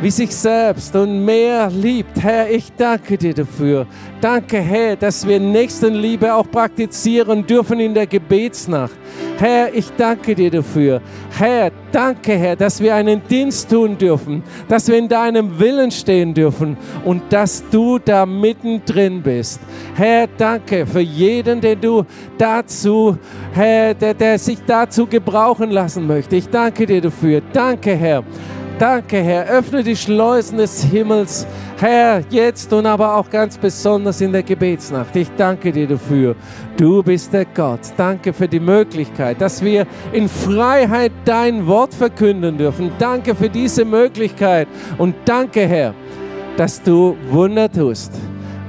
wie 0.02 0.12
sich 0.12 0.36
selbst 0.36 0.96
und 0.96 1.26
mehr 1.26 1.70
liebt. 1.70 2.22
Herr, 2.22 2.50
ich 2.50 2.72
danke 2.78 3.18
dir 3.18 3.34
dafür. 3.34 3.88
Danke, 4.22 4.58
Herr, 4.60 4.96
dass 4.96 5.28
wir 5.28 5.40
Nächstenliebe 5.40 6.34
auch 6.34 6.50
praktizieren 6.50 7.46
dürfen 7.46 7.80
in 7.80 7.94
der 7.94 8.06
Gebetsnacht. 8.06 8.96
Herr, 9.38 9.74
ich 9.74 9.92
danke 9.98 10.36
dir 10.36 10.52
dafür. 10.52 11.02
Herr, 11.38 11.72
danke, 11.92 12.34
Herr, 12.34 12.56
dass 12.56 12.80
wir 12.80 12.94
einen 12.94 13.22
Dienst 13.28 13.70
tun 13.70 13.98
dürfen, 13.98 14.44
dass 14.68 14.88
wir 14.88 14.98
in 14.98 15.08
deinem 15.08 15.60
Willen 15.60 15.92
stehen 15.92 16.34
dürfen 16.34 16.78
und 17.04 17.22
dass 17.32 17.64
du 17.70 18.00
da 18.00 18.26
mittendrin 18.26 19.22
bist. 19.22 19.60
Herr, 19.96 20.28
danke 20.38 20.86
für 20.86 21.02
jeden, 21.02 21.62
den 21.62 21.80
du 21.82 22.04
dazu, 22.38 23.18
Herr, 23.52 23.94
der, 23.94 24.14
der 24.14 24.38
sich 24.38 24.60
dazu 24.66 25.08
gebrauchen 25.08 25.72
lassen 25.72 26.06
möchte. 26.06 26.36
Ich 26.36 26.50
danke 26.50 26.86
dir 26.86 27.02
dafür. 27.02 27.42
Danke, 27.54 27.96
Herr. 27.96 28.24
Danke, 28.80 29.18
Herr. 29.24 29.46
Öffne 29.48 29.82
die 29.82 29.96
Schleusen 29.96 30.60
des 30.60 30.84
Himmels, 30.84 31.48
Herr, 31.80 32.22
jetzt 32.30 32.72
und 32.72 32.86
aber 32.86 33.16
auch 33.16 33.28
ganz 33.28 33.58
besonders 33.58 34.22
in 34.22 34.32
der 34.32 34.44
Gebetsnacht. 34.44 35.16
Ich 35.16 35.30
danke 35.36 35.72
dir 35.72 35.88
dafür. 35.88 36.36
Du 36.78 37.02
bist 37.02 37.34
der 37.34 37.46
Gott. 37.46 37.80
Danke 37.98 38.34
für 38.34 38.48
die 38.48 38.60
Möglichkeit, 38.60 39.42
dass 39.42 39.64
wir 39.64 39.88
in 40.14 40.30
Freiheit 40.30 41.12
dein 41.26 41.66
Wort 41.66 41.92
verkünden 41.92 42.56
dürfen. 42.56 42.92
Danke 43.00 43.34
für 43.34 43.50
diese 43.50 43.84
Möglichkeit 43.84 44.68
und 45.00 45.16
danke, 45.26 45.62
Herr, 45.62 45.96
dass 46.56 46.80
du 46.84 47.18
Wunder 47.32 47.72
tust. 47.72 48.14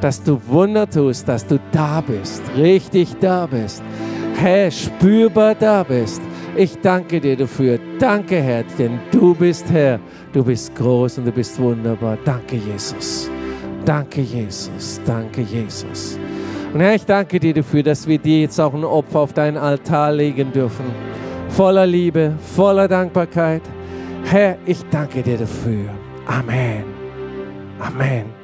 Dass 0.00 0.22
du 0.22 0.40
Wunder 0.46 0.88
tust, 0.88 1.28
dass 1.28 1.46
du 1.46 1.58
da 1.70 2.00
bist, 2.00 2.42
richtig 2.56 3.14
da 3.20 3.44
bist. 3.44 3.82
Herr, 4.36 4.70
spürbar 4.70 5.54
da 5.54 5.82
bist. 5.82 6.22
Ich 6.58 6.76
danke 6.80 7.20
dir 7.20 7.36
dafür. 7.36 7.78
Danke, 8.00 8.42
Herr, 8.42 8.64
denn 8.76 8.98
du 9.12 9.32
bist 9.32 9.70
Herr. 9.70 10.00
Du 10.32 10.42
bist 10.42 10.74
groß 10.74 11.18
und 11.18 11.26
du 11.26 11.30
bist 11.30 11.56
wunderbar. 11.60 12.18
Danke, 12.24 12.56
Jesus. 12.56 13.30
Danke, 13.84 14.22
Jesus. 14.22 15.00
Danke, 15.06 15.42
Jesus. 15.42 16.18
Und 16.74 16.80
Herr, 16.80 16.96
ich 16.96 17.06
danke 17.06 17.38
dir 17.38 17.54
dafür, 17.54 17.84
dass 17.84 18.08
wir 18.08 18.18
dir 18.18 18.40
jetzt 18.40 18.60
auch 18.60 18.74
ein 18.74 18.82
Opfer 18.82 19.20
auf 19.20 19.32
deinen 19.32 19.56
Altar 19.56 20.10
legen 20.10 20.50
dürfen. 20.50 20.86
Voller 21.50 21.86
Liebe, 21.86 22.32
voller 22.40 22.88
Dankbarkeit. 22.88 23.62
Herr, 24.24 24.58
ich 24.66 24.82
danke 24.90 25.22
dir 25.22 25.38
dafür. 25.38 25.88
Amen. 26.26 26.82
Amen. 27.78 28.37